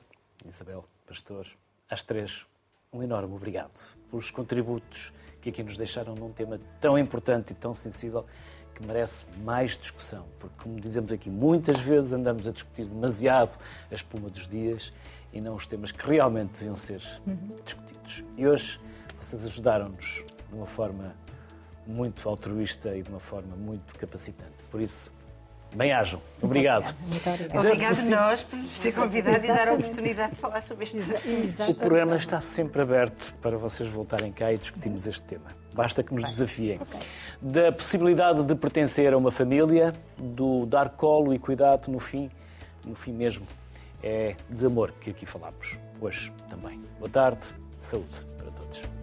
[0.46, 1.48] Isabel Pastor,
[1.90, 2.46] às três,
[2.92, 5.12] um enorme obrigado pelos contributos
[5.42, 8.26] que aqui nos deixaram num tema tão importante e tão sensível
[8.74, 13.58] que merece mais discussão, porque, como dizemos aqui, muitas vezes andamos a discutir demasiado
[13.92, 14.92] a espuma dos dias
[15.32, 17.56] e não os temas que realmente deviam ser uhum.
[17.64, 18.24] discutidos.
[18.38, 18.80] E hoje
[19.20, 21.16] vocês ajudaram-nos de uma forma
[21.86, 24.54] muito altruísta e de uma forma muito capacitante.
[24.70, 25.12] Por isso,
[25.76, 26.22] Bem-ajam.
[26.42, 26.96] Obrigado.
[27.08, 27.58] Obrigado.
[27.58, 29.62] Obrigado a nós por nos ter convidado Exatamente.
[29.62, 31.72] e dar a oportunidade de falar sobre este assunto.
[31.72, 35.62] O programa está sempre aberto para vocês voltarem cá e discutirmos este tema.
[35.74, 36.80] Basta que nos desafiem.
[36.82, 37.00] Okay.
[37.42, 42.30] Da possibilidade de pertencer a uma família, do dar colo e cuidado no fim,
[42.86, 43.48] no fim mesmo,
[44.02, 45.80] é de amor que aqui falamos.
[46.00, 46.82] Hoje também.
[47.00, 48.94] Boa tarde, saúde para todos.